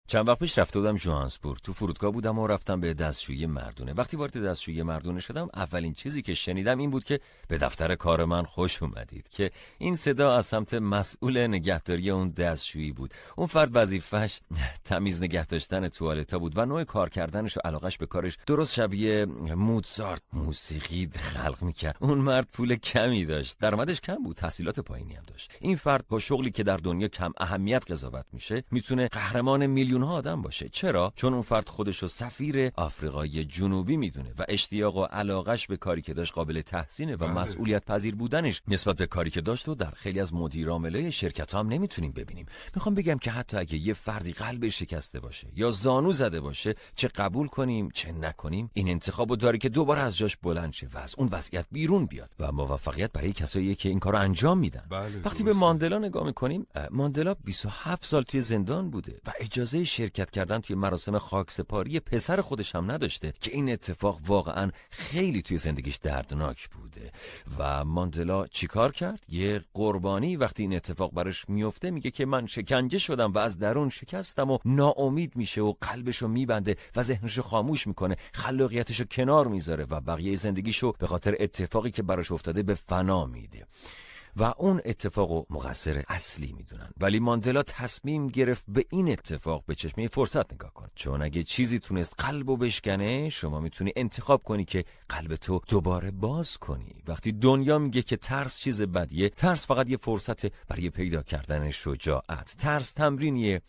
چند 0.08 0.28
وقت 0.28 0.38
پیش 0.38 0.58
رفته 0.58 0.78
بودم 0.78 0.96
جوهانسبورگ 0.96 1.60
تو 1.62 1.72
فرودگاه 1.72 2.12
بودم 2.12 2.38
و 2.38 2.46
رفتم 2.46 2.80
به 2.80 2.94
دستشویی 2.94 3.46
مردونه. 3.46 3.92
وقتی 3.92 4.16
وارد 4.16 4.44
دستشویی 4.44 4.82
مردونه 4.82 5.20
شدم 5.20 5.48
اولین 5.54 5.94
چیزی 5.94 6.22
که 6.22 6.34
شنیدم 6.34 6.78
این 6.78 6.90
بود 6.90 7.04
که 7.04 7.20
به 7.48 7.58
دفتر 7.58 7.94
کار 7.94 8.24
من 8.24 8.42
خوش 8.42 8.82
اومدید 8.82 9.28
که 9.28 9.50
این 9.78 9.96
صدا 9.96 10.36
از 10.36 10.46
سمت 10.46 10.74
مسئول 10.74 11.46
نگهداری 11.46 12.10
اون 12.10 12.30
دستشویی 12.30 12.92
بود. 12.92 13.14
اون 13.36 13.46
فرد 13.46 13.70
وظیفش 13.72 14.40
تمیز 14.84 15.22
نگه 15.22 15.46
داشتن 15.46 15.88
توالتا 15.88 16.38
بود 16.38 16.58
و 16.58 16.66
نوع 16.66 16.84
کار 16.84 17.08
کردنش 17.08 17.56
و 17.56 17.60
علاقش 17.64 17.98
به 17.98 18.06
کارش 18.06 18.38
درست 18.46 18.74
شبیه 18.74 19.24
موتزارت 19.56 20.22
موسیقی 20.32 21.10
خلق 21.14 21.62
می‌کرد. 21.62 21.96
اون 22.00 22.18
مرد 22.18 22.48
پول 22.52 22.76
کمی 22.76 23.24
داشت. 23.24 23.56
درآمدش 23.60 24.00
کم 24.00 24.22
بود. 24.24 24.36
تحصیلات 24.36 24.80
پایینی 24.80 25.14
هم 25.14 25.24
داشت. 25.26 25.52
این 25.60 25.76
فرد 25.76 26.04
با 26.08 26.18
شغلی 26.18 26.50
که 26.50 26.62
در 26.62 26.76
دنیا 26.76 27.08
کم 27.08 27.32
اهمیت 27.38 27.90
قضاوت 27.90 28.26
میشه 28.32 28.64
می‌تونه 28.70 29.08
قهرمان 29.08 29.66
میلیون 29.66 29.95
میلیون 29.96 30.12
ها 30.12 30.18
آدم 30.18 30.42
باشه. 30.42 30.68
چرا؟ 30.68 31.12
چون 31.16 31.32
اون 31.32 31.42
فرد 31.42 31.68
خودش 31.68 31.98
رو 31.98 32.08
سفیر 32.08 32.70
آفریقای 32.76 33.44
جنوبی 33.44 33.96
می‌دونه 33.96 34.34
و 34.38 34.44
اشتیاق 34.48 34.96
و 34.96 35.04
علاقش 35.04 35.66
به 35.66 35.76
کاری 35.76 36.02
که 36.02 36.14
داشت 36.14 36.32
قابل 36.32 36.60
تحسینه 36.60 37.14
و 37.14 37.16
بله. 37.16 37.30
مسئولیت 37.30 37.84
پذیر 37.84 38.14
بودنش 38.14 38.62
نسبت 38.68 38.96
به 38.96 39.06
کاری 39.06 39.30
که 39.30 39.40
داشت 39.40 39.68
و 39.68 39.74
در 39.74 39.90
خیلی 39.90 40.20
از 40.20 40.34
مدیر 40.34 40.68
عاملای 40.68 41.12
شرکت 41.12 41.54
هم 41.54 41.68
نمی‌تونیم 41.68 42.12
ببینیم. 42.12 42.46
می‌خوام 42.74 42.94
بگم 42.94 43.18
که 43.18 43.30
حتی 43.30 43.56
اگه 43.56 43.76
یه 43.76 43.94
فردی 43.94 44.32
قلب 44.32 44.68
شکسته 44.68 45.20
باشه 45.20 45.46
یا 45.56 45.70
زانو 45.70 46.12
زده 46.12 46.40
باشه 46.40 46.74
چه 46.96 47.08
قبول 47.08 47.48
کنیم 47.48 47.90
چه 47.90 48.12
نکنیم 48.12 48.70
این 48.74 48.88
انتخابو 48.88 49.36
داره 49.36 49.58
که 49.58 49.68
دوباره 49.68 50.00
از 50.00 50.16
جاش 50.16 50.36
بلند 50.36 50.72
شه 50.72 50.88
و 50.94 50.98
از 50.98 51.14
اون 51.18 51.28
وضعیت 51.32 51.66
بیرون 51.72 52.06
بیاد 52.06 52.30
و 52.40 52.52
موفقیت 52.52 53.12
برای 53.12 53.32
کسایی 53.32 53.74
که 53.74 53.88
این 53.88 53.98
کارو 53.98 54.18
انجام 54.18 54.58
میدن. 54.58 54.82
بله 54.90 55.20
وقتی 55.24 55.44
به 55.44 55.52
ماندلا 55.52 55.98
نگاه 55.98 56.26
می‌کنیم 56.26 56.66
ماندلا 56.90 57.34
27 57.34 58.04
سال 58.04 58.22
توی 58.22 58.40
زندان 58.40 58.90
بوده 58.90 59.20
و 59.26 59.32
اجازه 59.40 59.84
شرکت 59.86 60.30
کردن 60.30 60.60
توی 60.60 60.76
مراسم 60.76 61.18
خاکسپاری 61.18 62.00
پسر 62.00 62.40
خودش 62.40 62.74
هم 62.74 62.90
نداشته 62.90 63.32
که 63.40 63.52
این 63.52 63.72
اتفاق 63.72 64.20
واقعا 64.26 64.70
خیلی 64.90 65.42
توی 65.42 65.58
زندگیش 65.58 65.96
دردناک 65.96 66.68
بوده. 66.68 67.12
و 67.58 67.84
ماندلا 67.84 68.46
چیکار 68.46 68.92
کرد؟ 68.92 69.20
یه 69.28 69.60
قربانی 69.74 70.36
وقتی 70.36 70.62
این 70.62 70.76
اتفاق 70.76 71.12
براش 71.12 71.48
میفته 71.48 71.90
میگه 71.90 72.10
که 72.10 72.26
من 72.26 72.46
شکنجه 72.46 72.98
شدم 72.98 73.32
و 73.32 73.38
از 73.38 73.58
درون 73.58 73.90
شکستم 73.90 74.50
و 74.50 74.58
ناامید 74.64 75.36
میشه 75.36 75.60
و 75.60 75.74
قلبشو 75.80 76.28
میبنده 76.28 76.76
و 76.96 77.02
ذهنشو 77.02 77.42
خاموش 77.42 77.86
می‌کنه. 77.86 78.16
خلاقیتشو 78.32 79.04
کنار 79.04 79.48
می‌ذاره 79.48 79.86
و 79.90 80.00
بقیه 80.00 80.36
زندگیشو 80.36 80.92
به 80.92 81.06
خاطر 81.06 81.36
اتفاقی 81.40 81.90
که 81.90 82.02
براش 82.02 82.32
افتاده 82.32 82.62
به 82.62 82.74
فنا 82.74 83.26
میده. 83.26 83.66
و 84.36 84.54
اون 84.58 84.80
اتفاق 84.84 85.30
و 85.30 85.44
مقصر 85.50 86.04
اصلی 86.08 86.52
می‌دونن. 86.52 86.90
ولی 87.00 87.18
ماندلا 87.18 87.62
تصمیم 87.62 88.28
گرفت 88.28 88.64
به 88.68 88.84
این 88.90 89.10
اتفاق 89.12 89.64
به 89.66 89.74
چشمه 89.74 90.08
فرصت 90.08 90.52
نگاه 90.52 90.74
کن 90.74 90.88
چون 90.94 91.22
اگه 91.22 91.42
چیزی 91.42 91.78
تونست 91.78 92.14
قلب 92.18 92.48
و 92.48 92.56
بشکنه 92.56 93.28
شما 93.28 93.60
می‌تونی 93.60 93.92
انتخاب 93.96 94.42
کنی 94.42 94.64
که 94.64 94.84
قلب 95.08 95.36
تو 95.36 95.60
دوباره 95.68 96.10
باز 96.10 96.58
کنی. 96.58 97.02
وقتی 97.06 97.32
دنیا 97.32 97.78
میگه 97.78 98.02
که 98.02 98.16
ترس 98.16 98.58
چیز 98.58 98.82
بدیه 98.82 99.28
ترس 99.28 99.66
فقط 99.66 99.90
یه 99.90 99.96
فرصت 99.96 100.46
برای 100.68 100.90
پیدا 100.90 101.22
کردن 101.22 101.70
شجاعت. 101.70 102.54
ترس 102.58 102.92
تمرینیه. 102.92 103.62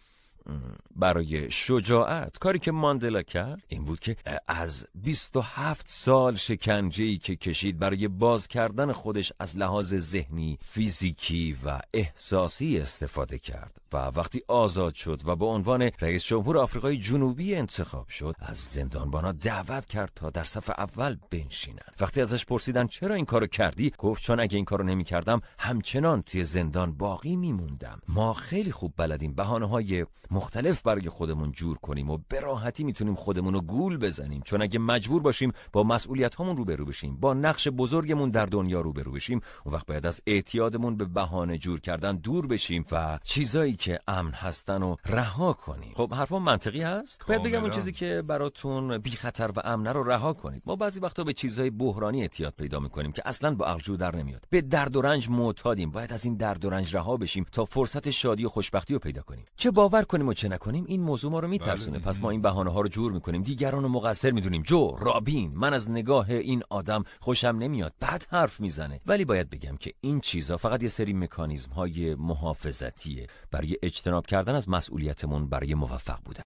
برای 0.96 1.52
شجاعت. 1.52 2.38
کاری 2.38 2.60
که 2.60 2.72
ماندلا 2.72 3.22
کرد 3.22 3.64
این 3.68 3.86
بود 3.86 4.00
که 4.00 4.16
از 4.48 4.88
27 4.96 5.86
سال 5.90 6.36
شکنجه 6.36 7.04
ای 7.04 7.18
که 7.18 7.36
کشید 7.36 7.80
برای 7.80 8.08
باز 8.08 8.48
کردن 8.48 8.92
خودش 8.92 9.34
از 9.40 9.58
لحاظ 9.58 9.96
ذهنی، 9.96 10.58
فیزیکی 10.62 11.58
و 11.66 11.80
احساسی 11.94 12.80
استفاده 12.80 13.40
کرد 13.40 13.78
و 13.94 13.98
وقتی 13.98 14.42
آزاد 14.48 14.94
شد 14.94 15.22
و 15.26 15.36
به 15.36 15.46
عنوان 15.46 15.92
رئیس 16.02 16.24
جمهور 16.24 16.58
آفریقای 16.58 16.98
جنوبی 16.98 17.56
انتخاب 17.56 18.10
شد 18.10 18.36
از 18.40 18.58
زندانبانا 18.58 19.32
دعوت 19.32 19.86
کرد 19.86 20.12
تا 20.16 20.30
در 20.30 20.44
صف 20.44 20.70
اول 20.70 21.18
بنشینن 21.32 21.78
وقتی 22.00 22.22
ازش 22.22 22.46
پرسیدن 22.46 22.88
چرا 22.88 23.16
این 23.16 23.26
کارو 23.26 23.48
کردی 23.48 23.94
گفت 23.98 24.24
چون 24.24 24.40
اگه 24.40 24.56
این 24.56 24.66
کارو 24.66 24.84
نمی‌کردم 24.84 25.42
همچنان 25.60 26.22
توی 26.22 26.44
زندان 26.44 26.92
باقی 26.92 27.36
میموندم. 27.36 28.02
ما 28.08 28.34
خیلی 28.34 28.72
خوب 28.72 28.94
بلدیم. 28.98 29.34
بهانه 29.34 29.68
های 29.68 30.06
مختلف 30.38 30.82
برای 30.82 31.10
خودمون 31.10 31.52
جور 31.52 31.78
کنیم 31.78 32.10
و 32.10 32.18
به 32.30 32.40
راحتی 32.40 32.84
می‌تونیم 32.84 33.16
خودمون 33.16 33.54
رو 33.54 33.62
گول 33.62 33.98
بزنیم. 33.98 34.42
چون 34.46 34.62
اگه 34.62 34.80
مجبور 34.80 35.22
باشیم 35.22 35.52
با 35.74 35.84
مسئولیت 35.84 36.36
هامون 36.36 36.58
روبرو 36.58 36.86
بشیم 36.86 37.18
با 37.18 37.34
نقش 37.34 37.68
بزرگمون 37.68 38.30
در 38.30 38.46
دنیا 38.46 38.82
روبرو 38.82 39.12
بشیم 39.12 39.42
اون 39.66 39.76
وقت 39.76 39.86
باید 39.86 40.06
از 40.06 40.22
اعتیادمون 40.28 40.98
به 40.98 41.06
بهانه 41.06 41.58
جور 41.58 41.80
کردن 41.80 42.16
دور 42.16 42.48
بشیم 42.48 42.86
و 42.92 43.20
چیزایی 43.24 43.76
که 43.76 44.00
امن 44.08 44.32
هستن 44.32 44.84
و 44.84 44.96
رها 45.06 45.54
کنیم. 45.54 45.94
خب 45.96 46.14
حرفا 46.14 46.40
منطقی 46.40 46.82
هست؟ 46.82 47.22
باید 47.28 47.44
بگم 47.44 47.62
اون 47.62 47.72
چیزی 47.72 47.92
که 47.92 48.24
براتون 48.28 48.98
بی 48.98 49.12
خطر 49.12 49.52
و 49.56 49.62
امنه 49.64 49.92
رو 49.92 50.04
رها 50.04 50.34
کنید. 50.34 50.64
ما 50.66 50.76
بعضی 50.76 51.00
وقتا 51.00 51.24
به 51.24 51.34
چیزای 51.34 51.70
بحرانی 51.70 52.22
اعتیاد 52.22 52.54
پیدا 52.58 52.80
می‌کنیم 52.80 53.12
که 53.12 53.22
اصلا 53.26 53.56
با 53.56 53.66
عقل 53.66 53.96
در 53.96 54.16
نمیاد. 54.16 54.48
به 54.50 54.62
درد 54.62 54.96
و 54.96 55.02
رنج 55.02 55.30
معتادیم. 55.30 55.92
باید 55.92 56.14
از 56.14 56.26
این 56.26 56.36
درد 56.36 56.66
و 56.66 56.70
رنج 56.70 56.96
رها 56.96 57.18
بشیم 57.18 57.46
تا 57.52 57.66
فرصت 57.66 58.10
شادی 58.10 58.46
و 58.46 58.50
خوشبختی 58.50 58.94
رو 58.94 59.00
پیدا 59.00 59.22
کنیم. 59.22 59.46
چه 59.56 59.72
باور 59.72 60.04
کنیم 60.04 60.27
و 60.28 60.34
چه 60.34 60.50
نکنیم؟ 60.50 60.86
این 60.88 61.02
موضوع 61.02 61.32
ما 61.32 61.40
رو 61.40 61.48
میترسونه. 61.48 62.00
بله. 62.00 62.08
پس 62.08 62.22
ما 62.22 62.30
این 62.30 62.42
بهانه 62.42 62.72
ها 62.72 62.82
رو 62.82 62.88
جور 62.88 63.12
می‌کنیم. 63.12 63.44
دیگران 63.44 63.84
رو 63.84 63.90
مقصر 63.90 64.32
می‌دونیم. 64.32 64.62
جو 64.62 64.96
رابین 65.00 65.52
من 65.56 65.74
از 65.74 65.92
نگاه 65.92 66.30
این 66.30 66.64
آدم 66.70 67.04
خوشم 67.20 67.56
نمیاد. 67.60 67.94
بعد 68.00 68.28
حرف 68.30 68.60
می‌زنه. 68.60 69.02
ولی 69.06 69.26
باید 69.26 69.50
بگم 69.50 69.78
که 69.78 69.94
این 70.02 70.20
چیزا 70.20 70.58
فقط 70.58 70.84
یه 70.84 70.90
سری 70.90 71.14
مکانیزم 71.14 71.72
های 71.72 72.16
محافظتیه. 72.16 73.28
برای 73.52 73.78
اجتناب 73.84 74.26
کردن 74.26 74.56
از 74.56 74.70
مسئولیتمون 74.70 75.50
برای 75.50 75.74
موفق 75.74 76.20
بودن. 76.26 76.42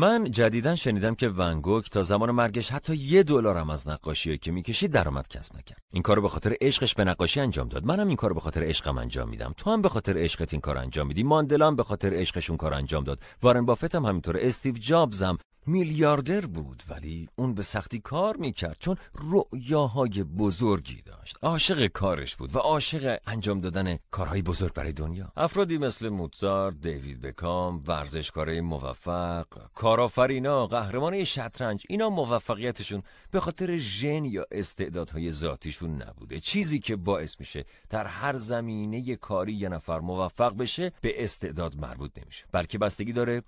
من 0.00 0.30
جدیدا 0.30 0.76
شنیدم 0.76 1.14
که 1.14 1.28
ونگوک 1.28 1.90
تا 1.90 2.02
زمان 2.02 2.30
مرگش 2.30 2.70
حتی 2.70 2.96
یه 2.96 3.22
دلارم 3.22 3.70
از 3.70 3.88
نقاشی 3.88 4.38
که 4.38 4.52
می‌کشید 4.52 4.90
درآمد 4.92 5.28
کسب 5.28 5.56
نکرد. 5.56 5.78
این 5.92 6.02
کارو 6.02 6.22
به 6.22 6.28
خاطر 6.28 6.56
عشقش 6.60 6.94
به 6.94 7.04
نقاشی 7.04 7.40
انجام 7.40 7.68
داد. 7.68 7.84
منم 7.84 8.08
این 8.08 8.16
کارو 8.16 8.34
به 8.34 8.40
خاطر 8.40 8.62
عشقم 8.62 8.98
انجام 8.98 9.28
میدم. 9.28 9.54
تو 9.56 9.70
هم 9.70 9.82
به 9.82 9.88
خاطر 9.88 10.18
عشقت 10.18 10.52
این 10.54 10.60
کار 10.60 10.78
انجام 10.78 11.06
میدی. 11.06 11.22
ماندلا 11.22 11.66
هم 11.66 11.76
به 11.76 11.82
خاطر 11.82 12.14
عشقش 12.14 12.50
اون 12.50 12.56
کار 12.56 12.74
انجام 12.74 13.04
داد. 13.04 13.20
وارن 13.42 13.64
بافت 13.64 13.94
هم 13.94 14.04
همینطور 14.04 14.38
استیو 14.40 14.74
جابز 14.78 15.22
هم 15.22 15.38
میلیاردر 15.68 16.46
بود 16.46 16.82
ولی 16.88 17.28
اون 17.36 17.54
به 17.54 17.62
سختی 17.62 18.00
کار 18.00 18.36
می‌کرد 18.36 18.76
چون 18.78 18.96
رؤیاهای 19.14 20.22
بزرگی 20.22 21.02
داشت. 21.02 21.36
عاشق 21.42 21.86
کارش 21.86 22.36
بود 22.36 22.56
و 22.56 22.58
عاشق 22.58 23.18
انجام 23.26 23.60
دادن 23.60 23.98
کارهای 24.10 24.42
بزرگ 24.42 24.72
برای 24.72 24.92
دنیا. 24.92 25.32
افرادی 25.36 25.78
مثل 25.78 26.08
موتزار، 26.08 26.72
دیوید 26.72 27.20
بکام 27.20 27.82
ورزشکارای 27.86 28.60
موفق 28.60 29.46
کارآفرینا 29.74 30.66
قهرمانای 30.66 31.26
شطرنج 31.26 31.84
اینا 31.88 32.10
موفقیتشون 32.10 33.02
به 33.30 33.40
خاطر 33.40 33.76
ژن 33.76 34.24
یا 34.24 34.46
استعدادهای 34.50 35.30
ذاتیشون 35.30 36.02
نبوده. 36.02 36.40
چیزی 36.40 36.78
که 36.78 36.96
باعث 36.96 37.40
میشه 37.40 37.64
در 37.90 38.06
هر 38.06 38.36
زمینه 38.36 39.16
کاری 39.16 39.52
یه 39.52 39.68
نفر 39.68 40.00
موفق 40.00 40.56
بشه 40.56 40.92
به 41.00 41.24
استعداد 41.24 41.76
مربوط 41.76 42.18
نمیشه. 42.18 42.44
بلکه 42.52 42.78
بستگی 42.78 43.12
داره 43.12 43.42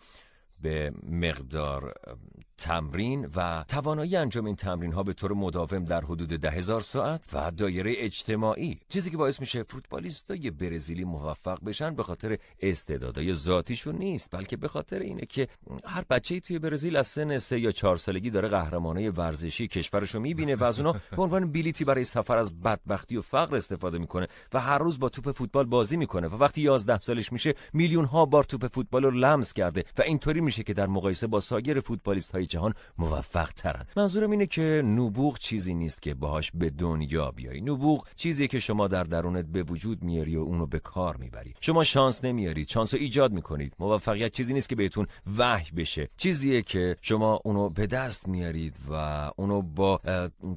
به 0.63 0.93
مقدار 1.11 1.95
تمرین 2.61 3.29
و 3.37 3.65
توانایی 3.69 4.17
انجام 4.17 4.45
این 4.45 4.57
تمرین 4.57 4.93
ها 4.93 5.03
به 5.03 5.13
طور 5.13 5.33
مداوم 5.33 5.85
در 5.85 6.01
حدود 6.01 6.29
ده 6.29 6.51
هزار 6.51 6.81
ساعت 6.81 7.25
و 7.33 7.51
دایره 7.51 7.95
اجتماعی 7.97 8.81
چیزی 8.89 9.11
که 9.11 9.17
باعث 9.17 9.41
میشه 9.41 9.63
فوتبالیستای 9.63 10.51
برزیلی 10.51 11.05
موفق 11.05 11.65
بشن 11.65 11.95
به 11.95 12.03
خاطر 12.03 12.39
استعدادهای 12.61 13.35
ذاتیشون 13.35 13.95
نیست 13.95 14.29
بلکه 14.33 14.57
به 14.57 14.69
خاطر 14.69 14.99
اینه 14.99 15.27
که 15.27 15.49
هر 15.85 16.05
بچه‌ای 16.11 16.41
توی 16.41 16.59
برزیل 16.59 16.97
از 16.97 17.07
سن 17.07 17.39
سه 17.39 17.61
یا 17.61 17.71
چهار 17.71 17.97
سالگی 17.97 18.31
داره 18.31 18.49
قهرمانای 18.49 19.09
ورزشی 19.09 19.69
کشورش 19.69 20.15
رو 20.15 20.21
می‌بینه 20.21 20.57
و 20.57 20.65
از 20.65 20.79
اونا 20.79 20.93
به 21.17 21.23
عنوان 21.23 21.53
بلیتی 21.53 21.85
برای 21.85 22.05
سفر 22.05 22.37
از 22.37 22.61
بدبختی 22.61 23.17
و 23.17 23.23
فقر 23.23 23.57
استفاده 23.57 23.99
می‌کنه 23.99 24.29
و 24.53 24.61
هر 24.61 24.79
روز 24.79 24.99
با 24.99 25.09
توپ 25.09 25.37
فوتبال 25.37 25.67
بازی 25.67 25.97
می‌کنه 25.97 26.29
و 26.29 26.37
وقتی 26.37 26.61
11 26.61 27.01
سالش 27.01 27.33
میشه 27.33 27.55
میلیون 27.73 28.05
ها 28.05 28.25
بار 28.25 28.45
توپ 28.45 28.75
فوتبال 28.75 29.05
رو 29.05 29.11
لمس 29.11 29.53
کرده 29.53 29.85
و 29.99 30.03
اینطوری 30.03 30.41
میشه 30.51 30.63
که 30.63 30.75
در 30.75 30.87
مقایسه 30.87 31.27
با 31.27 31.41
سایر 31.41 31.81
فوتبالیست 31.81 32.33
های 32.33 32.47
جهان 32.47 32.75
موفق 32.99 33.53
ترن 33.53 33.87
منظورم 33.97 34.31
اینه 34.31 34.47
که 34.47 34.83
نبوغ 34.87 35.39
چیزی 35.39 35.75
نیست 35.75 36.03
که 36.03 36.15
باهاش 36.15 36.51
به 36.55 36.71
دنیا 36.71 37.31
بیای 37.31 37.61
نبوغ 37.61 38.07
چیزی 38.17 38.49
که 38.49 38.59
شما 38.59 38.89
در 38.89 39.03
درونت 39.03 39.45
به 39.45 39.63
وجود 39.63 40.03
میاری 40.03 40.37
و 40.37 40.41
اونو 40.41 40.67
به 40.67 40.79
کار 40.79 41.17
می‌بری. 41.17 41.55
شما 41.61 41.85
شانس 41.85 42.25
نمیارید 42.25 42.69
شانس 42.69 42.95
رو 42.95 43.01
ایجاد 43.01 43.33
می‌کنید. 43.33 43.75
موفقیت 43.79 44.33
چیزی 44.33 44.55
نیست 44.55 44.69
که 44.69 44.77
بهتون 44.77 45.07
وحی 45.39 45.71
بشه. 45.77 46.09
چیزیه 46.17 46.63
که 46.63 46.97
شما 47.01 47.41
اونو 47.45 47.69
به 47.69 47.87
دست 47.87 48.29
میارید 48.29 48.77
و 48.91 48.95
اونو 49.37 49.63
با 49.63 50.01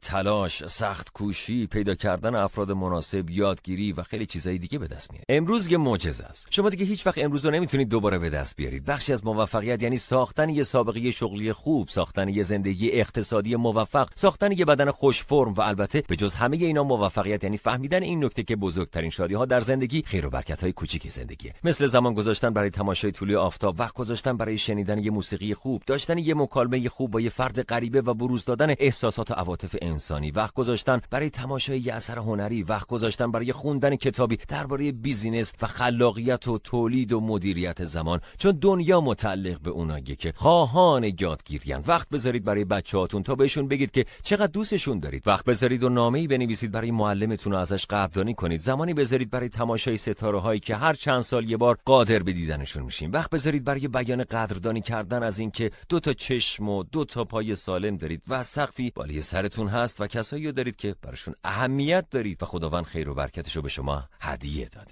تلاش 0.02 0.68
سخت 0.68 1.12
کوشی 1.14 1.68
پیدا 1.68 1.96
کردن 1.96 2.36
افراد 2.36 2.72
مناسب 2.72 3.30
یادگیری 3.30 3.94
و 3.94 4.04
خیلی 4.04 4.26
چیزهای 4.26 4.58
دیگه 4.58 4.80
به 4.80 4.88
دست 4.88 5.12
میارید. 5.12 5.26
امروز 5.30 5.72
یه 5.72 5.78
معجزه 5.78 6.24
است. 6.24 6.48
شما 6.50 6.70
دیگه 6.70 6.86
هیچ 6.86 7.08
وقت 7.08 7.18
امروز 7.18 7.46
رو 7.46 7.52
نمی‌تونید 7.52 7.90
دوباره 7.90 8.20
به 8.20 8.30
دست 8.30 8.56
بیارید. 8.56 8.86
بخشی 8.86 9.14
از 9.14 9.26
موفقیت 9.26 9.83
یعنی 9.84 9.98
ساختن 9.98 10.50
یه 10.50 10.64
سابقه 10.64 11.12
شغلی 11.12 11.54
خوب 11.54 11.88
ساختن 11.90 12.30
یه 12.30 12.44
زندگی 12.44 12.92
اقتصادی 12.92 13.56
موفق 13.56 14.10
ساختن 14.16 14.52
یه 14.52 14.66
بدن 14.66 14.92
خوش 14.92 15.24
فرم 15.24 15.54
و 15.54 15.62
البته 15.62 16.04
به 16.08 16.16
جز 16.16 16.34
همه 16.34 16.58
اینا 16.58 16.84
موفقیت 16.84 17.44
یعنی 17.44 17.58
فهمیدن 17.58 18.04
این 18.04 18.26
نکته 18.26 18.44
که 18.44 18.56
بزرگترین 18.56 19.10
شادی 19.10 19.34
ها 19.34 19.46
در 19.46 19.62
زندگی 19.62 20.04
خیر 20.06 20.26
و 20.26 20.30
برکت 20.30 20.64
های 20.64 20.74
کوچیک 20.74 21.10
زندگیه. 21.10 21.54
مثل 21.64 21.86
زمان 21.86 22.14
گذاشتن 22.14 22.54
برای 22.54 22.70
تماشای 22.70 23.12
طولی 23.12 23.36
آفتاب 23.36 23.80
وقت 23.80 23.94
گذاشتن 23.94 24.38
برای 24.38 24.58
شنیدن 24.58 25.00
یه 25.00 25.12
موسیقی 25.12 25.54
خوب 25.54 25.82
داشتن 25.86 26.18
یه 26.18 26.34
مکالمه 26.34 26.90
خوب 26.90 27.12
با 27.12 27.22
یه 27.22 27.30
فرد 27.30 27.62
غریبه 27.62 28.02
و 28.02 28.14
بروز 28.14 28.46
دادن 28.46 28.74
احساسات 28.80 29.32
و 29.32 29.34
عواطف 29.34 29.76
انسانی. 29.82 30.32
وقت 30.32 30.54
گذاشتن 30.54 31.02
برای 31.10 31.30
تماشای 31.30 31.80
یه 31.80 31.94
اثر 31.94 32.18
هنری 32.18 32.64
وقت 32.64 32.88
گذاشتن 32.88 33.32
برای 33.32 33.52
خوندن 33.52 33.96
کتابی 33.96 34.38
درباره 34.48 34.92
بیزینس 34.92 35.54
و 35.62 35.68
خلاقیت 35.68 36.48
و 36.48 36.58
تولید 36.58 37.14
و 37.14 37.20
مدیریت 37.20 37.86
زمان. 37.86 38.20
چون 38.38 38.58
دنیا 38.62 39.02
متعلق 39.02 39.60
به 39.60 39.72
اوناییه 39.74 40.16
که 40.16 40.34
خواهان 40.36 41.04
یادگیریان 41.20 41.84
وقت 41.88 42.10
بذارید 42.10 42.44
برای 42.44 42.66
بچه‌هاتون 42.66 43.24
تا 43.24 43.36
بهشون 43.36 43.68
بگید 43.68 43.92
که 43.92 44.06
چقدر 44.24 44.48
دوستشون 44.48 45.00
دارید. 45.00 45.28
وقت 45.28 45.46
بذارید 45.46 45.84
و 45.84 45.90
نامه‌ای 45.90 46.28
بنویسید 46.28 46.72
برای 46.72 46.92
معلمتون 46.92 47.54
و 47.54 47.56
ازش 47.56 47.86
قدردانی 47.86 48.34
کنید. 48.34 48.62
زمانی 48.62 48.94
بذارید 48.94 49.30
برای 49.30 49.50
تماشای 49.50 49.98
ستاره 49.98 50.40
هایی 50.40 50.60
که 50.60 50.76
هر 50.76 50.94
چند 50.94 51.22
سال 51.22 51.50
یه 51.50 51.58
بار 51.58 51.78
قادر 51.86 52.20
به 52.20 52.34
دیدنشون 52.34 52.84
میشین 52.84 53.12
وقت 53.12 53.30
بذارید 53.30 53.64
برای 53.64 53.88
بیان 53.88 54.24
قدردانی 54.24 54.82
کردن 54.82 55.24
از 55.24 55.40
اینکه 55.40 55.72
دو 55.90 56.00
تا 56.00 56.14
چشم 56.14 56.70
و 56.70 56.84
دو 56.84 57.06
تا 57.06 57.24
پای 57.24 57.56
سالم 57.56 57.98
دارید 57.98 58.22
و 58.28 58.44
سقفی 58.44 58.92
بالای 58.96 59.22
سرتون 59.22 59.68
هست 59.68 60.02
و 60.02 60.08
کسایی 60.08 60.52
دارید 60.52 60.76
که 60.76 60.96
براشون 61.02 61.36
اهمیت 61.44 62.06
دارید 62.12 62.44
و 62.44 62.46
خداوند 62.46 62.86
خیر 62.86 63.10
و 63.10 63.14
برکتش 63.14 63.56
رو 63.56 63.62
به 63.62 63.70
شما 63.70 64.04
هدیه 64.22 64.70
داده. 64.70 64.92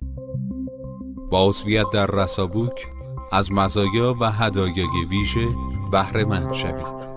با 1.32 1.54
در 1.94 2.08
رسابوک 2.08 2.88
از 3.32 3.52
مزایا 3.52 4.16
و 4.20 4.32
هدایای 4.32 5.06
ویژه 5.10 5.48
بهره 5.92 6.26
مند 6.26 6.54
شوید. 6.54 7.11